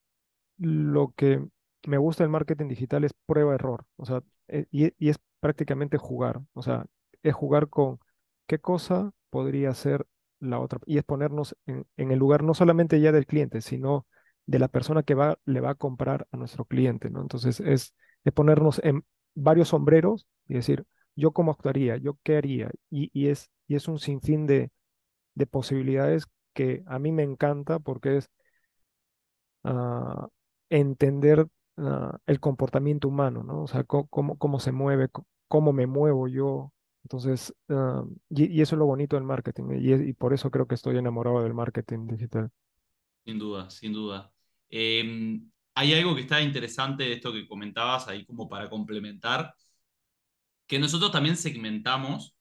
lo 0.57 1.13
que 1.17 1.45
me 1.87 1.97
gusta 1.97 2.23
del 2.23 2.31
marketing 2.31 2.67
digital 2.69 3.03
es 3.05 3.13
prueba-error. 3.25 3.85
O 3.97 4.05
sea, 4.05 4.23
e- 4.47 4.67
y, 4.71 4.93
y 4.99 5.09
es 5.09 5.19
prácticamente 5.39 5.97
jugar. 5.97 6.41
O 6.53 6.61
sea, 6.63 6.85
es 7.23 7.33
jugar 7.35 7.69
con 7.69 7.99
qué 8.47 8.59
cosa 8.59 9.11
podría 9.31 9.73
ser 9.73 10.05
la 10.39 10.59
otra. 10.59 10.79
Y 10.85 10.97
es 10.99 11.03
ponernos 11.03 11.55
en, 11.65 11.85
el 11.97 12.19
lugar 12.19 12.43
no 12.43 12.53
solamente 12.53 13.01
ya 13.01 13.11
del 13.11 13.25
cliente, 13.25 13.61
sino 13.61 14.07
de 14.45 14.59
la 14.59 14.67
persona 14.67 15.03
que 15.03 15.15
va, 15.15 15.39
le 15.45 15.61
va 15.61 15.71
a 15.71 15.75
comprar 15.75 16.27
a 16.31 16.37
nuestro 16.37 16.65
cliente, 16.65 17.09
¿no? 17.09 17.21
Entonces 17.21 17.59
es, 17.61 17.95
ponernos 18.35 18.79
en 18.83 19.03
varios 19.35 19.69
sombreros 19.69 20.27
y 20.47 20.55
decir, 20.55 20.85
yo 21.15 21.31
cómo 21.31 21.51
actuaría, 21.51 21.97
yo 21.97 22.17
qué 22.23 22.37
haría. 22.37 22.71
Y, 22.89 23.09
y 23.13 23.29
es, 23.29 23.49
y 23.67 23.75
es 23.75 23.87
un 23.87 23.99
sinfín 23.99 24.47
de, 24.47 24.71
de 25.35 25.47
posibilidades 25.47 26.25
que 26.53 26.83
a 26.87 26.99
mí 26.99 27.11
me 27.11 27.23
encanta 27.23 27.79
porque 27.79 28.17
es 28.17 28.29
ah, 29.63 30.27
entender 30.69 31.47
ah, 31.77 32.17
el 32.25 32.39
comportamiento 32.39 33.07
humano, 33.07 33.43
¿no? 33.43 33.63
O 33.63 33.67
sea, 33.67 33.83
cómo, 33.83 34.37
cómo 34.37 34.59
se 34.59 34.71
mueve, 34.71 35.09
cómo 35.47 35.73
me 35.73 35.87
muevo 35.87 36.27
yo. 36.27 36.73
Entonces, 37.03 37.53
ah, 37.69 38.03
y, 38.29 38.45
y 38.57 38.61
eso 38.61 38.75
es 38.75 38.79
lo 38.79 38.85
bonito 38.85 39.15
del 39.15 39.25
marketing, 39.25 39.65
y, 39.79 39.93
y 39.93 40.13
por 40.13 40.33
eso 40.33 40.51
creo 40.51 40.67
que 40.67 40.75
estoy 40.75 40.97
enamorado 40.97 41.43
del 41.43 41.53
marketing 41.53 42.07
digital. 42.07 42.51
sin 43.25 43.39
duda, 43.39 43.69
sin 43.69 43.93
duda. 43.93 44.31
Eh, 44.69 45.39
hay 45.75 45.93
algo 45.93 46.15
que 46.15 46.21
está 46.21 46.41
interesante 46.41 47.03
de 47.03 47.13
esto 47.13 47.31
que 47.33 47.47
comentabas 47.47 48.07
ahí 48.07 48.25
como 48.25 48.49
para 48.49 48.69
complementar, 48.69 49.53
que 50.67 50.79
nosotros 50.79 51.11
también 51.11 51.37
segmentamos 51.37 52.35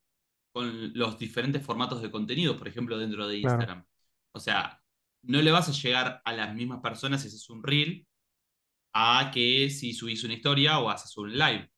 con 0.53 0.93
los 0.95 1.19
diferentes 1.19 1.65
formatos 1.65 2.03
de 2.03 2.11
contenido, 2.11 2.59
por 2.59 2.69
ejemplo, 2.69 2.99
dentro 2.99 3.29
de 3.29 3.39
Claro. 3.41 3.71
Instagram. 3.71 3.85
O 4.33 4.41
sea, 4.41 4.81
no 5.23 5.43
le 5.43 5.51
vas 5.53 5.69
a 5.69 5.73
llegar 5.73 6.23
a 6.25 6.33
las 6.33 6.55
mismas 6.55 6.81
personas 6.83 7.23
si 7.23 7.29
haces 7.29 7.51
un 7.51 7.63
reel 7.63 8.07
a 8.95 9.31
que 9.35 9.71
si 9.71 9.93
subís 9.95 10.25
una 10.25 10.35
historia 10.35 10.81
o 10.81 10.91
haces 10.91 11.17
un 11.19 11.33
live. 11.39 11.71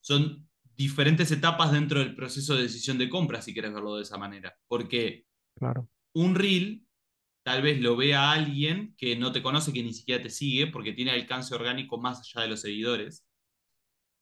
Son 0.00 0.46
diferentes 0.80 1.30
etapas 1.30 1.72
dentro 1.72 1.98
del 1.98 2.14
proceso 2.14 2.56
de 2.56 2.62
decisión 2.62 2.96
de 2.96 3.10
compra, 3.10 3.42
si 3.42 3.52
quieres 3.52 3.74
verlo 3.74 3.96
de 3.96 4.02
esa 4.02 4.16
manera. 4.16 4.56
Porque 4.66 5.26
claro, 5.54 5.90
un 6.14 6.34
reel 6.34 6.86
tal 7.44 7.60
vez 7.60 7.78
lo 7.82 7.96
vea 7.96 8.32
alguien 8.32 8.94
que 8.96 9.14
no 9.14 9.30
te 9.30 9.42
conoce, 9.42 9.74
que 9.74 9.82
ni 9.82 9.92
siquiera 9.92 10.22
te 10.22 10.30
sigue, 10.30 10.68
porque 10.68 10.94
tiene 10.94 11.10
alcance 11.10 11.54
orgánico 11.54 11.98
más 11.98 12.20
allá 12.20 12.44
de 12.44 12.48
los 12.48 12.62
seguidores. 12.62 13.26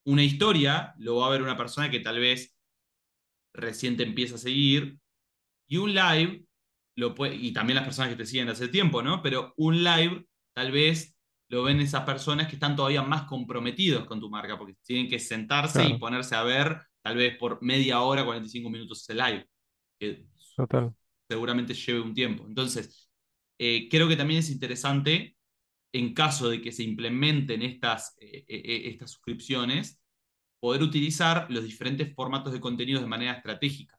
Una 0.05 0.25
historia 0.25 0.95
lo 0.99 1.19
va 1.19 1.29
a 1.29 1.31
ver 1.31 1.43
una 1.43 1.57
persona 1.57 1.91
que 1.91 2.01
tal 2.01 2.19
vez 2.19 2.57
recién 3.55 3.97
te 3.97 4.03
empieza 4.03 4.35
a 4.35 4.39
seguir. 4.39 4.99
Y 5.69 5.77
un 5.77 5.95
live, 5.95 6.45
lo 6.97 7.15
puede, 7.15 7.37
y 7.37 7.53
también 7.53 7.77
las 7.77 7.85
personas 7.85 8.11
que 8.11 8.17
te 8.17 8.27
siguen 8.27 8.49
hace 8.49 8.67
tiempo, 8.67 9.01
¿no? 9.01 9.23
Pero 9.23 9.55
un 9.57 9.85
live 9.85 10.27
tal 10.57 10.73
vez 10.73 11.17
lo 11.49 11.63
ven 11.63 11.81
esas 11.81 12.05
personas 12.05 12.47
que 12.47 12.57
están 12.57 12.77
todavía 12.77 13.03
más 13.03 13.25
comprometidos 13.25 14.05
con 14.05 14.21
tu 14.21 14.29
marca, 14.29 14.59
porque 14.59 14.77
tienen 14.83 15.09
que 15.09 15.19
sentarse 15.19 15.85
y 15.85 15.99
ponerse 15.99 16.35
a 16.35 16.43
ver 16.43 16.83
tal 17.03 17.17
vez 17.17 17.37
por 17.39 17.63
media 17.63 18.01
hora, 18.01 18.25
45 18.25 18.69
minutos 18.69 19.01
ese 19.01 19.15
live, 19.15 19.47
que 19.99 20.27
total. 20.57 20.95
seguramente 21.27 21.73
lleve 21.73 22.01
un 22.01 22.15
tiempo. 22.15 22.45
Entonces, 22.47 23.11
eh, 23.59 23.89
creo 23.91 24.09
que 24.09 24.17
también 24.17 24.41
es 24.41 24.51
interesante, 24.51 25.37
en 25.93 26.13
caso 26.13 26.51
de 26.51 26.61
que 26.61 26.71
se 26.71 26.83
implementen 26.83 27.63
estas, 27.63 28.15
eh, 28.21 28.45
eh, 28.47 28.83
estas 28.91 29.13
suscripciones, 29.13 30.03
poder 30.61 30.83
utilizar 30.83 31.47
los 31.51 31.65
diferentes 31.65 32.15
formatos 32.15 32.53
de 32.53 32.61
contenido 32.61 33.01
de 33.01 33.07
manera 33.07 33.33
estratégica. 33.33 33.99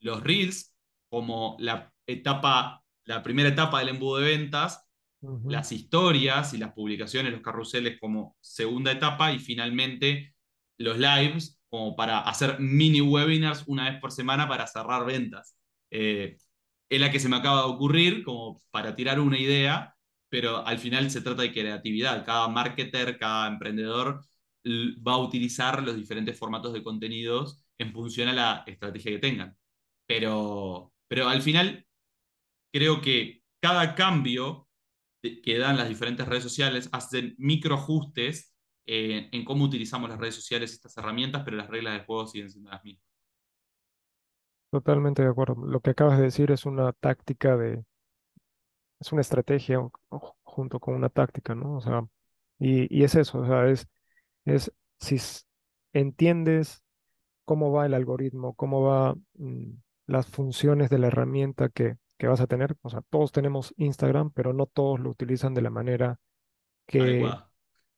Los 0.00 0.22
reels, 0.22 0.74
como 1.08 1.56
la 1.58 1.90
etapa, 2.06 2.84
la 3.04 3.22
primera 3.22 3.48
etapa 3.48 3.78
del 3.78 3.90
embudo 3.90 4.18
de 4.18 4.36
ventas, 4.36 4.84
Las 5.44 5.70
historias 5.70 6.52
y 6.52 6.58
las 6.58 6.72
publicaciones, 6.72 7.32
los 7.32 7.42
carruseles 7.42 7.98
como 8.00 8.36
segunda 8.40 8.90
etapa 8.90 9.32
y 9.32 9.38
finalmente 9.38 10.34
los 10.78 10.98
lives 10.98 11.60
como 11.68 11.94
para 11.94 12.20
hacer 12.20 12.58
mini 12.58 13.00
webinars 13.00 13.64
una 13.66 13.90
vez 13.90 14.00
por 14.00 14.10
semana 14.12 14.48
para 14.48 14.66
cerrar 14.66 15.06
ventas. 15.06 15.56
Eh, 15.90 16.36
es 16.90 17.00
la 17.00 17.10
que 17.10 17.20
se 17.20 17.28
me 17.28 17.36
acaba 17.36 17.62
de 17.62 17.68
ocurrir 17.68 18.24
como 18.24 18.60
para 18.70 18.94
tirar 18.96 19.20
una 19.20 19.38
idea, 19.38 19.94
pero 20.28 20.66
al 20.66 20.78
final 20.78 21.10
se 21.10 21.22
trata 21.22 21.42
de 21.42 21.52
creatividad. 21.52 22.24
Cada 22.26 22.48
marketer, 22.48 23.18
cada 23.18 23.48
emprendedor 23.48 24.22
va 24.66 25.14
a 25.14 25.18
utilizar 25.18 25.82
los 25.82 25.96
diferentes 25.96 26.38
formatos 26.38 26.72
de 26.72 26.82
contenidos 26.82 27.64
en 27.78 27.92
función 27.92 28.28
a 28.28 28.32
la 28.32 28.64
estrategia 28.66 29.12
que 29.12 29.18
tengan. 29.18 29.56
Pero, 30.06 30.92
pero 31.08 31.28
al 31.28 31.42
final 31.42 31.86
creo 32.72 33.00
que 33.00 33.42
cada 33.60 33.94
cambio 33.94 34.68
que 35.22 35.58
dan 35.58 35.76
las 35.76 35.88
diferentes 35.88 36.26
redes 36.26 36.42
sociales 36.42 36.88
hacen 36.92 37.34
microajustes 37.38 38.52
eh, 38.86 39.28
en 39.30 39.44
cómo 39.44 39.64
utilizamos 39.64 40.10
las 40.10 40.18
redes 40.18 40.34
sociales, 40.34 40.72
estas 40.72 40.96
herramientas, 40.96 41.42
pero 41.44 41.56
las 41.56 41.68
reglas 41.68 41.94
del 41.94 42.04
juego 42.04 42.26
siguen 42.26 42.50
siendo 42.50 42.70
las 42.70 42.82
mismas. 42.84 43.06
Totalmente 44.70 45.22
de 45.22 45.28
acuerdo. 45.28 45.54
Lo 45.66 45.80
que 45.80 45.90
acabas 45.90 46.18
de 46.18 46.24
decir 46.24 46.50
es 46.50 46.66
una 46.66 46.92
táctica 46.92 47.56
de, 47.56 47.84
es 48.98 49.12
una 49.12 49.20
estrategia 49.20 49.80
junto 50.42 50.80
con 50.80 50.94
una 50.94 51.08
táctica, 51.08 51.54
¿no? 51.54 51.76
O 51.76 51.80
sea, 51.80 52.06
y, 52.58 52.86
y 52.96 53.04
es 53.04 53.14
eso, 53.14 53.40
o 53.40 53.46
sea, 53.46 53.68
es, 53.68 53.86
es 54.44 54.72
si 54.98 55.18
entiendes 55.92 56.82
cómo 57.44 57.72
va 57.72 57.86
el 57.86 57.94
algoritmo, 57.94 58.54
cómo 58.54 58.82
va 58.82 59.14
mm, 59.34 59.72
las 60.06 60.26
funciones 60.26 60.90
de 60.90 60.98
la 60.98 61.08
herramienta 61.08 61.68
que, 61.68 61.96
que 62.18 62.26
vas 62.28 62.40
a 62.40 62.46
tener. 62.46 62.76
O 62.82 62.90
sea, 62.90 63.02
todos 63.10 63.32
tenemos 63.32 63.74
Instagram, 63.76 64.30
pero 64.32 64.52
no 64.52 64.66
todos 64.66 65.00
lo 65.00 65.10
utilizan 65.10 65.54
de 65.54 65.62
la 65.62 65.70
manera 65.70 66.20
que 66.86 67.00
Adecuada. 67.02 67.50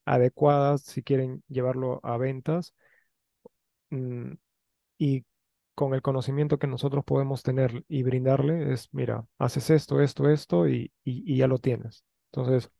adecuada 0.05 0.77
si 0.79 1.03
quieren 1.03 1.43
llevarlo 1.49 1.99
a 2.03 2.17
ventas. 2.17 2.75
Mm, 3.89 4.33
y 4.99 5.25
con 5.75 5.93
el 5.95 6.01
conocimiento 6.03 6.59
que 6.59 6.67
nosotros 6.67 7.05
podemos 7.05 7.43
tener 7.43 7.85
y 7.89 8.03
brindarle 8.03 8.73
es, 8.73 8.89
mira, 8.93 9.25
haces 9.39 9.69
esto, 9.71 10.01
esto, 10.01 10.29
esto 10.29 10.69
y, 10.69 10.93
y, 11.03 11.33
y 11.33 11.37
ya 11.37 11.47
lo 11.47 11.59
tienes. 11.59 12.05
Entonces, 12.33 12.71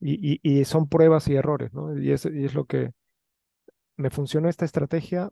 y 0.00 0.64
son 0.66 0.88
pruebas 0.88 1.28
y 1.28 1.34
errores, 1.36 1.72
¿no? 1.74 1.96
Y 1.98 2.12
es, 2.12 2.24
y 2.26 2.44
es 2.44 2.54
lo 2.54 2.64
que 2.66 2.92
me 3.96 4.10
funcionó 4.10 4.48
esta 4.48 4.64
estrategia 4.64 5.30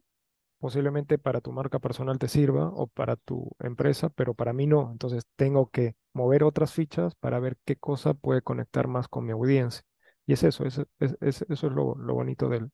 Posiblemente 0.59 1.19
para 1.19 1.41
tu 1.41 1.53
marca 1.53 1.79
personal 1.79 2.19
te 2.19 2.29
sirva 2.29 2.69
o 2.71 2.89
para 2.89 3.17
tu 3.17 3.51
empresa, 3.61 4.09
pero 4.11 4.35
para 4.35 4.53
mí 4.53 4.67
no. 4.67 4.91
Entonces 4.93 5.25
tengo 5.37 5.71
que 5.71 5.95
mover 6.15 6.43
otras 6.45 6.73
fichas 6.73 7.15
para 7.17 7.39
ver 7.41 7.57
qué 7.65 7.77
cosa 7.77 8.15
puede 8.15 8.43
conectar 8.43 8.89
más 8.89 9.09
con 9.09 9.25
mi 9.27 9.33
audiencia. 9.33 9.83
Y 10.27 10.33
es 10.35 10.43
eso, 10.43 10.65
es, 10.67 10.81
es- 11.01 11.17
es- 11.21 11.43
eso 11.49 11.67
es 11.69 11.73
lo, 11.73 11.95
lo 11.97 12.15
bonito 12.15 12.49
del, 12.49 12.71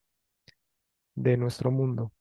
de 1.16 1.37
nuestro 1.37 1.72
mundo. 1.72 2.12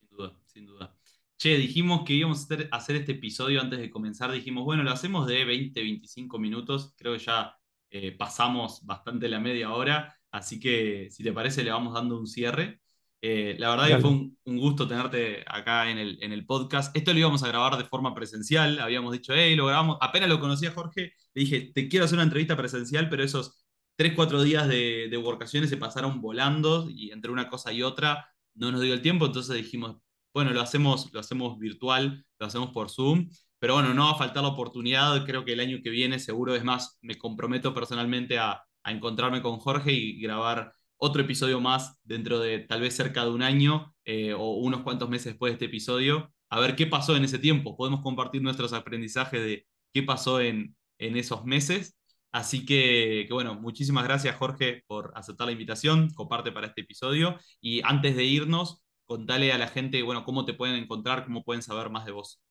Sin 0.00 0.08
duda, 0.10 0.36
sin 0.46 0.66
duda. 0.66 0.96
Che, 1.36 1.56
dijimos 1.56 2.04
que 2.04 2.14
íbamos 2.14 2.40
a 2.40 2.44
hacer, 2.44 2.68
hacer 2.72 2.96
este 2.96 3.12
episodio 3.12 3.60
antes 3.60 3.78
de 3.78 3.90
comenzar. 3.90 4.30
Dijimos, 4.32 4.64
bueno, 4.64 4.82
lo 4.82 4.90
hacemos 4.90 5.26
de 5.26 5.44
20, 5.44 5.80
25 5.82 6.38
minutos. 6.38 6.94
Creo 6.96 7.12
que 7.16 7.20
ya 7.24 7.54
eh, 7.90 8.12
pasamos 8.16 8.84
bastante 8.84 9.28
la 9.28 9.38
media 9.40 9.72
hora. 9.72 10.16
Así 10.30 10.58
que, 10.60 11.08
si 11.10 11.22
te 11.22 11.32
parece, 11.32 11.62
le 11.64 11.70
vamos 11.70 11.94
dando 11.94 12.18
un 12.18 12.26
cierre. 12.26 12.80
Eh, 13.20 13.56
la 13.58 13.70
verdad 13.70 13.88
que 13.88 13.98
fue 13.98 14.10
un, 14.10 14.38
un 14.44 14.58
gusto 14.58 14.86
tenerte 14.86 15.44
acá 15.46 15.90
en 15.90 15.98
el, 15.98 16.18
en 16.22 16.32
el 16.32 16.46
podcast. 16.46 16.96
Esto 16.96 17.12
lo 17.12 17.18
íbamos 17.18 17.42
a 17.42 17.48
grabar 17.48 17.76
de 17.76 17.84
forma 17.84 18.14
presencial. 18.14 18.78
Habíamos 18.78 19.12
dicho, 19.12 19.32
hey, 19.34 19.56
lo 19.56 19.66
grabamos. 19.66 19.98
Apenas 20.00 20.28
lo 20.28 20.40
conocía 20.40 20.70
Jorge, 20.70 21.12
le 21.34 21.40
dije, 21.40 21.72
te 21.74 21.88
quiero 21.88 22.04
hacer 22.04 22.16
una 22.16 22.24
entrevista 22.24 22.56
presencial, 22.56 23.08
pero 23.08 23.24
esos 23.24 23.64
tres, 23.96 24.12
cuatro 24.14 24.42
días 24.42 24.68
de, 24.68 25.08
de 25.10 25.16
workaciones 25.16 25.70
se 25.70 25.76
pasaron 25.76 26.20
volando 26.20 26.88
y 26.88 27.10
entre 27.10 27.32
una 27.32 27.48
cosa 27.48 27.72
y 27.72 27.82
otra 27.82 28.28
no 28.54 28.70
nos 28.72 28.80
dio 28.80 28.94
el 28.94 29.02
tiempo, 29.02 29.26
entonces 29.26 29.56
dijimos, 29.56 29.96
bueno, 30.34 30.52
lo 30.52 30.60
hacemos, 30.60 31.12
lo 31.12 31.20
hacemos 31.20 31.58
virtual, 31.58 32.24
lo 32.38 32.46
hacemos 32.46 32.70
por 32.70 32.90
Zoom, 32.90 33.28
pero 33.58 33.74
bueno, 33.74 33.94
no 33.94 34.04
va 34.04 34.12
a 34.12 34.18
faltar 34.18 34.42
la 34.42 34.50
oportunidad, 34.50 35.24
creo 35.24 35.44
que 35.44 35.52
el 35.52 35.60
año 35.60 35.78
que 35.82 35.90
viene 35.90 36.18
seguro 36.18 36.54
es 36.54 36.64
más, 36.64 36.98
me 37.02 37.16
comprometo 37.16 37.72
personalmente 37.74 38.38
a, 38.38 38.62
a 38.82 38.92
encontrarme 38.92 39.42
con 39.42 39.58
Jorge 39.58 39.92
y 39.92 40.20
grabar 40.20 40.72
otro 40.98 41.22
episodio 41.22 41.60
más 41.60 41.98
dentro 42.04 42.38
de 42.40 42.60
tal 42.60 42.80
vez 42.82 42.94
cerca 42.96 43.24
de 43.24 43.30
un 43.30 43.42
año 43.42 43.94
eh, 44.04 44.34
o 44.34 44.52
unos 44.56 44.82
cuantos 44.82 45.08
meses 45.08 45.26
después 45.34 45.50
de 45.52 45.54
este 45.54 45.64
episodio, 45.66 46.32
a 46.50 46.60
ver 46.60 46.76
qué 46.76 46.86
pasó 46.86 47.16
en 47.16 47.24
ese 47.24 47.38
tiempo. 47.38 47.76
Podemos 47.76 48.02
compartir 48.02 48.42
nuestros 48.42 48.72
aprendizajes 48.72 49.40
de 49.42 49.66
qué 49.92 50.02
pasó 50.02 50.40
en, 50.40 50.76
en 50.98 51.16
esos 51.16 51.44
meses. 51.44 51.96
Así 52.32 52.66
que, 52.66 53.26
bueno, 53.30 53.54
muchísimas 53.54 54.04
gracias 54.04 54.36
Jorge 54.36 54.82
por 54.86 55.12
aceptar 55.16 55.46
la 55.46 55.52
invitación, 55.52 56.10
comparte 56.10 56.52
para 56.52 56.66
este 56.68 56.82
episodio 56.82 57.38
y 57.60 57.80
antes 57.84 58.16
de 58.16 58.24
irnos, 58.24 58.82
contale 59.06 59.52
a 59.52 59.58
la 59.58 59.68
gente, 59.68 60.02
bueno, 60.02 60.24
cómo 60.24 60.44
te 60.44 60.54
pueden 60.54 60.76
encontrar, 60.76 61.24
cómo 61.24 61.42
pueden 61.44 61.62
saber 61.62 61.90
más 61.90 62.04
de 62.04 62.12
vos. 62.12 62.42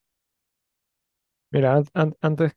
Mira, 1.50 1.76
an- 1.76 1.86
an- 1.94 2.16
antes 2.20 2.54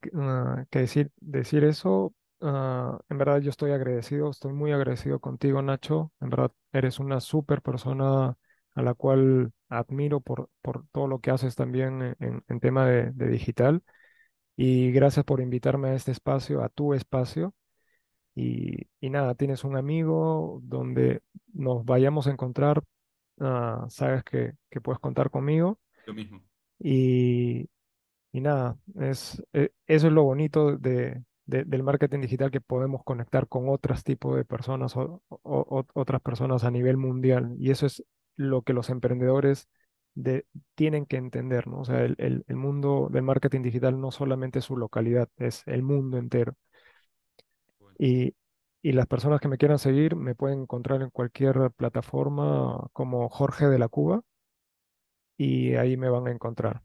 que 0.70 0.80
decir, 0.80 1.12
decir 1.22 1.64
eso, 1.64 2.14
ah, 2.42 3.00
en 3.10 3.18
verdad 3.18 3.40
yo 3.42 3.50
estoy 3.50 3.72
agradecido, 3.72 4.30
estoy 4.30 4.54
muy 4.54 4.72
agradecido 4.72 5.20
contigo, 5.20 5.62
Nacho. 5.62 6.12
En 6.22 6.30
verdad 6.30 6.52
eres 6.72 7.00
una 7.00 7.20
súper 7.22 7.62
persona 7.62 8.38
a 8.76 8.82
la 8.82 8.94
cual 8.94 9.52
admiro 9.70 10.22
por, 10.22 10.50
por 10.62 10.88
todo 10.92 11.08
lo 11.08 11.20
que 11.20 11.32
haces 11.32 11.56
también 11.56 12.16
en, 12.20 12.44
en- 12.48 12.60
tema 12.60 12.86
de, 12.88 13.12
de 13.12 13.28
digital. 13.28 13.84
Y 14.58 14.92
gracias 14.92 15.26
por 15.26 15.42
invitarme 15.42 15.90
a 15.90 15.96
este 15.96 16.12
espacio, 16.12 16.64
a 16.64 16.70
tu 16.70 16.94
espacio. 16.94 17.56
Y, 18.36 18.88
y 19.02 19.10
nada, 19.10 19.36
tienes 19.36 19.64
un 19.66 19.78
amigo 19.78 20.60
donde 20.64 21.22
nos 21.54 21.86
vayamos 21.86 22.28
a 22.28 22.32
encontrar, 22.32 22.84
ah, 23.42 23.86
sabes 23.90 24.24
que, 24.26 24.54
que 24.70 24.82
puedes 24.82 25.00
contar 25.00 25.32
conmigo. 25.32 25.80
Lo 26.06 26.14
mismo. 26.14 26.44
Y, 26.80 27.70
y 28.34 28.42
nada, 28.42 28.78
es, 29.00 29.44
e- 29.54 29.72
eso 29.88 30.08
es 30.08 30.14
lo 30.14 30.24
bonito 30.24 30.78
de, 30.78 31.24
de- 31.52 31.66
del 31.66 31.84
marketing 31.84 32.22
digital, 32.22 32.52
que 32.52 32.62
podemos 32.62 33.04
conectar 33.04 33.48
con 33.48 33.70
otros 33.70 34.04
tipos 34.04 34.36
de 34.38 34.46
personas 34.46 34.96
o, 34.98 35.22
o- 35.30 35.40
o- 35.44 35.86
otras 35.94 36.22
personas 36.22 36.64
a 36.64 36.72
nivel 36.72 36.98
mundial. 36.98 37.56
Y 37.60 37.72
eso 37.72 37.86
es 37.86 38.04
lo 38.38 38.64
que 38.64 38.74
los 38.74 38.90
emprendedores 38.90 39.70
de, 40.16 40.46
tienen 40.76 41.06
que 41.06 41.18
entender, 41.18 41.68
¿no? 41.68 41.82
O 41.82 41.86
sea, 41.86 42.04
el, 42.04 42.16
el- 42.20 42.44
el 42.48 42.56
mundo 42.58 43.10
del 43.12 43.24
marketing 43.24 43.62
digital 43.64 44.00
no 44.02 44.12
solamente 44.12 44.60
es 44.60 44.66
su 44.66 44.78
localidad, 44.78 45.30
es 45.38 45.64
el 45.68 45.84
mundo 45.84 46.18
entero. 46.18 46.56
Bueno, 47.80 47.98
Y, 47.98 48.36
y 48.82 48.92
las 48.94 49.08
personas 49.08 49.40
que 49.42 49.48
me 49.48 49.58
quieran 49.58 49.80
seguir 49.80 50.16
me 50.16 50.36
pueden 50.36 50.62
encontrar 50.64 51.02
en 51.02 51.10
cualquier 51.10 51.72
plataforma 51.72 52.88
como 52.94 53.30
Jorge 53.30 53.68
de 53.68 53.80
la 53.80 53.88
Cuba 53.90 54.22
y 55.38 55.76
ahí 55.76 55.98
me 55.98 56.10
van 56.10 56.28
a 56.28 56.32
encontrar. 56.32 56.82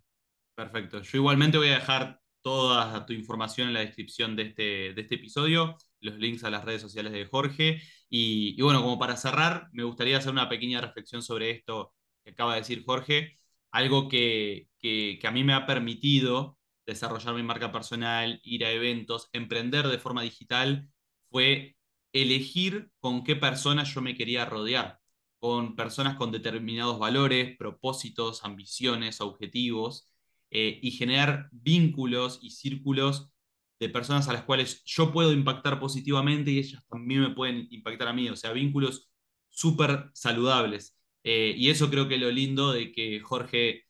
Perfecto. 0.54 1.00
Yo 1.02 1.18
igualmente 1.18 1.58
voy 1.58 1.68
a 1.68 1.74
dejar 1.74 2.20
toda 2.46 3.04
tu 3.06 3.12
información 3.12 3.66
en 3.66 3.74
la 3.74 3.80
descripción 3.80 4.36
de 4.36 4.44
este, 4.44 4.62
de 4.94 5.00
este 5.02 5.16
episodio, 5.16 5.76
los 6.00 6.14
links 6.16 6.44
a 6.44 6.50
las 6.50 6.64
redes 6.64 6.80
sociales 6.80 7.12
de 7.12 7.26
Jorge. 7.26 7.82
Y, 8.08 8.60
bueno, 8.62 8.82
como 8.82 9.00
para 9.00 9.16
cerrar, 9.16 9.68
me 9.72 9.82
gustaría 9.82 10.18
hacer 10.18 10.30
una 10.30 10.48
pequeña 10.48 10.80
reflexión 10.80 11.22
sobre 11.22 11.50
esto 11.50 11.92
que 12.24 12.30
acaba 12.30 12.54
de 12.54 12.60
decir 12.60 12.84
Jorge. 12.86 13.40
Algo 13.72 14.08
que, 14.08 14.68
que 14.78 15.18
a 15.24 15.32
mí 15.32 15.42
me 15.42 15.54
ha 15.54 15.66
permitido 15.66 16.56
desarrollar 16.86 17.34
mi 17.34 17.42
marca 17.42 17.72
personal, 17.72 18.38
ir 18.44 18.64
a 18.64 18.70
eventos, 18.70 19.28
emprender 19.32 19.88
de 19.88 19.98
forma 19.98 20.22
digital, 20.22 20.88
fue 21.30 21.76
elegir 22.12 22.90
con 23.00 23.24
qué 23.24 23.34
personas 23.34 23.92
yo 23.92 24.02
me 24.02 24.14
quería 24.14 24.44
rodear, 24.44 25.00
con 25.40 25.74
personas 25.74 26.14
con 26.14 26.30
determinados 26.30 27.00
valores, 27.00 27.56
propósitos, 27.56 28.44
ambiciones, 28.44 29.20
objetivos 29.20 30.06
eh, 30.50 30.78
y 30.82 30.92
generar 30.92 31.48
vínculos 31.52 32.38
y 32.42 32.50
círculos 32.50 33.30
de 33.78 33.88
personas 33.88 34.28
a 34.28 34.32
las 34.32 34.44
cuales 34.44 34.82
yo 34.84 35.12
puedo 35.12 35.32
impactar 35.32 35.78
positivamente 35.80 36.50
y 36.50 36.58
ellas 36.58 36.84
también 36.88 37.20
me 37.20 37.30
pueden 37.30 37.66
impactar 37.70 38.08
a 38.08 38.12
mí, 38.12 38.28
o 38.28 38.36
sea, 38.36 38.52
vínculos 38.52 39.10
súper 39.48 40.10
saludables. 40.14 40.96
Eh, 41.24 41.54
y 41.56 41.70
eso 41.70 41.90
creo 41.90 42.08
que 42.08 42.14
es 42.14 42.20
lo 42.20 42.30
lindo 42.30 42.72
de 42.72 42.92
que 42.92 43.20
Jorge 43.20 43.84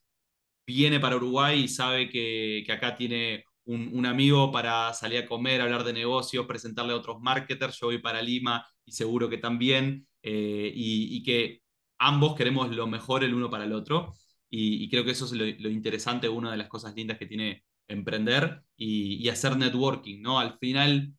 viene 0.67 1.01
para 1.01 1.17
Uruguay 1.17 1.65
y 1.65 1.69
sabe 1.69 2.09
que, 2.09 2.63
que 2.67 2.73
acá 2.73 2.97
tiene 2.97 3.45
un, 3.65 3.91
un, 3.93 4.07
amigo 4.07 4.51
para 4.53 4.93
salir 4.95 5.19
a 5.25 5.27
comer, 5.27 5.61
hablar 5.61 5.85
de 5.85 5.93
negocios, 5.93 6.47
presentarle 6.47 6.93
a 6.93 6.97
otros 6.97 7.21
marketers. 7.21 7.79
Yo 7.79 7.89
voy 7.89 7.99
para 7.99 8.23
Lima 8.23 8.67
y 8.85 8.93
seguro 8.93 9.29
que 9.29 9.39
también, 9.39 10.07
eh, 10.23 10.73
y, 10.75 11.17
y, 11.17 11.23
que 11.23 11.63
ambos 11.99 12.35
queremos 12.37 12.71
lo 12.75 12.87
mejor 12.87 13.25
el 13.25 13.35
uno 13.35 13.51
para 13.51 13.65
el 13.65 13.73
otro. 13.73 14.15
Y, 14.51 14.85
y 14.85 14.89
creo 14.89 15.05
que 15.05 15.11
eso 15.13 15.25
es 15.27 15.33
lo, 15.33 15.45
lo, 15.45 15.71
interesante, 15.71 16.29
una 16.29 16.53
de 16.53 16.57
las 16.57 16.69
cosas 16.69 16.95
lindas 16.95 17.19
que 17.19 17.27
tiene 17.27 17.65
emprender 17.89 18.63
y, 18.77 19.17
y 19.17 19.29
hacer 19.29 19.57
networking, 19.57 20.21
¿no? 20.23 20.39
Al 20.39 20.59
final, 20.59 21.15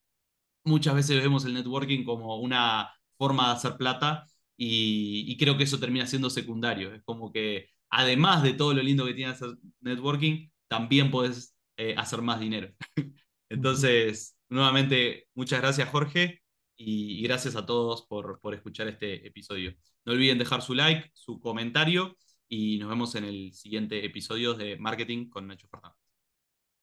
muchas 0.63 0.95
veces 0.95 1.21
vemos 1.21 1.45
el 1.45 1.53
networking 1.53 2.03
como 2.03 2.37
una 2.39 2.91
forma 3.17 3.47
de 3.47 3.53
hacer 3.55 3.77
plata 3.77 4.27
y, 4.57 5.25
y, 5.27 5.37
creo 5.37 5.57
que 5.57 5.63
eso 5.63 5.79
termina 5.79 6.07
siendo 6.07 6.29
secundario. 6.29 6.93
Es 6.93 7.03
como 7.03 7.31
que 7.31 7.69
además 7.89 8.43
de 8.43 8.53
todo 8.53 8.73
lo 8.73 8.83
lindo 8.83 9.05
que 9.05 9.13
tiene 9.13 9.31
hacer 9.31 9.57
networking, 9.81 10.49
también 10.67 11.11
puedes 11.11 11.55
eh, 11.77 11.95
hacer 11.97 12.21
más 12.21 12.39
dinero. 12.39 12.73
Entonces, 13.49 14.37
nuevamente, 14.49 15.27
muchas 15.35 15.61
gracias 15.61 15.89
Jorge 15.89 16.41
y, 16.75 17.19
y 17.19 17.23
gracias 17.23 17.55
a 17.55 17.65
todos 17.65 18.05
por, 18.07 18.39
por 18.41 18.53
escuchar 18.53 18.87
este 18.87 19.25
episodio. 19.27 19.75
No 20.05 20.13
olviden 20.13 20.37
dejar 20.37 20.61
su 20.61 20.73
like, 20.73 21.11
su 21.13 21.39
comentario 21.39 22.17
y 22.49 22.77
nos 22.79 22.89
vemos 22.89 23.15
en 23.15 23.25
el 23.25 23.53
siguiente 23.53 24.05
episodio 24.05 24.53
de 24.53 24.77
Marketing 24.77 25.29
con 25.29 25.47
Nacho 25.47 25.67
Fernández. 25.67 25.97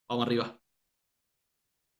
Vamos 0.09 0.27
arriba. 0.27 0.64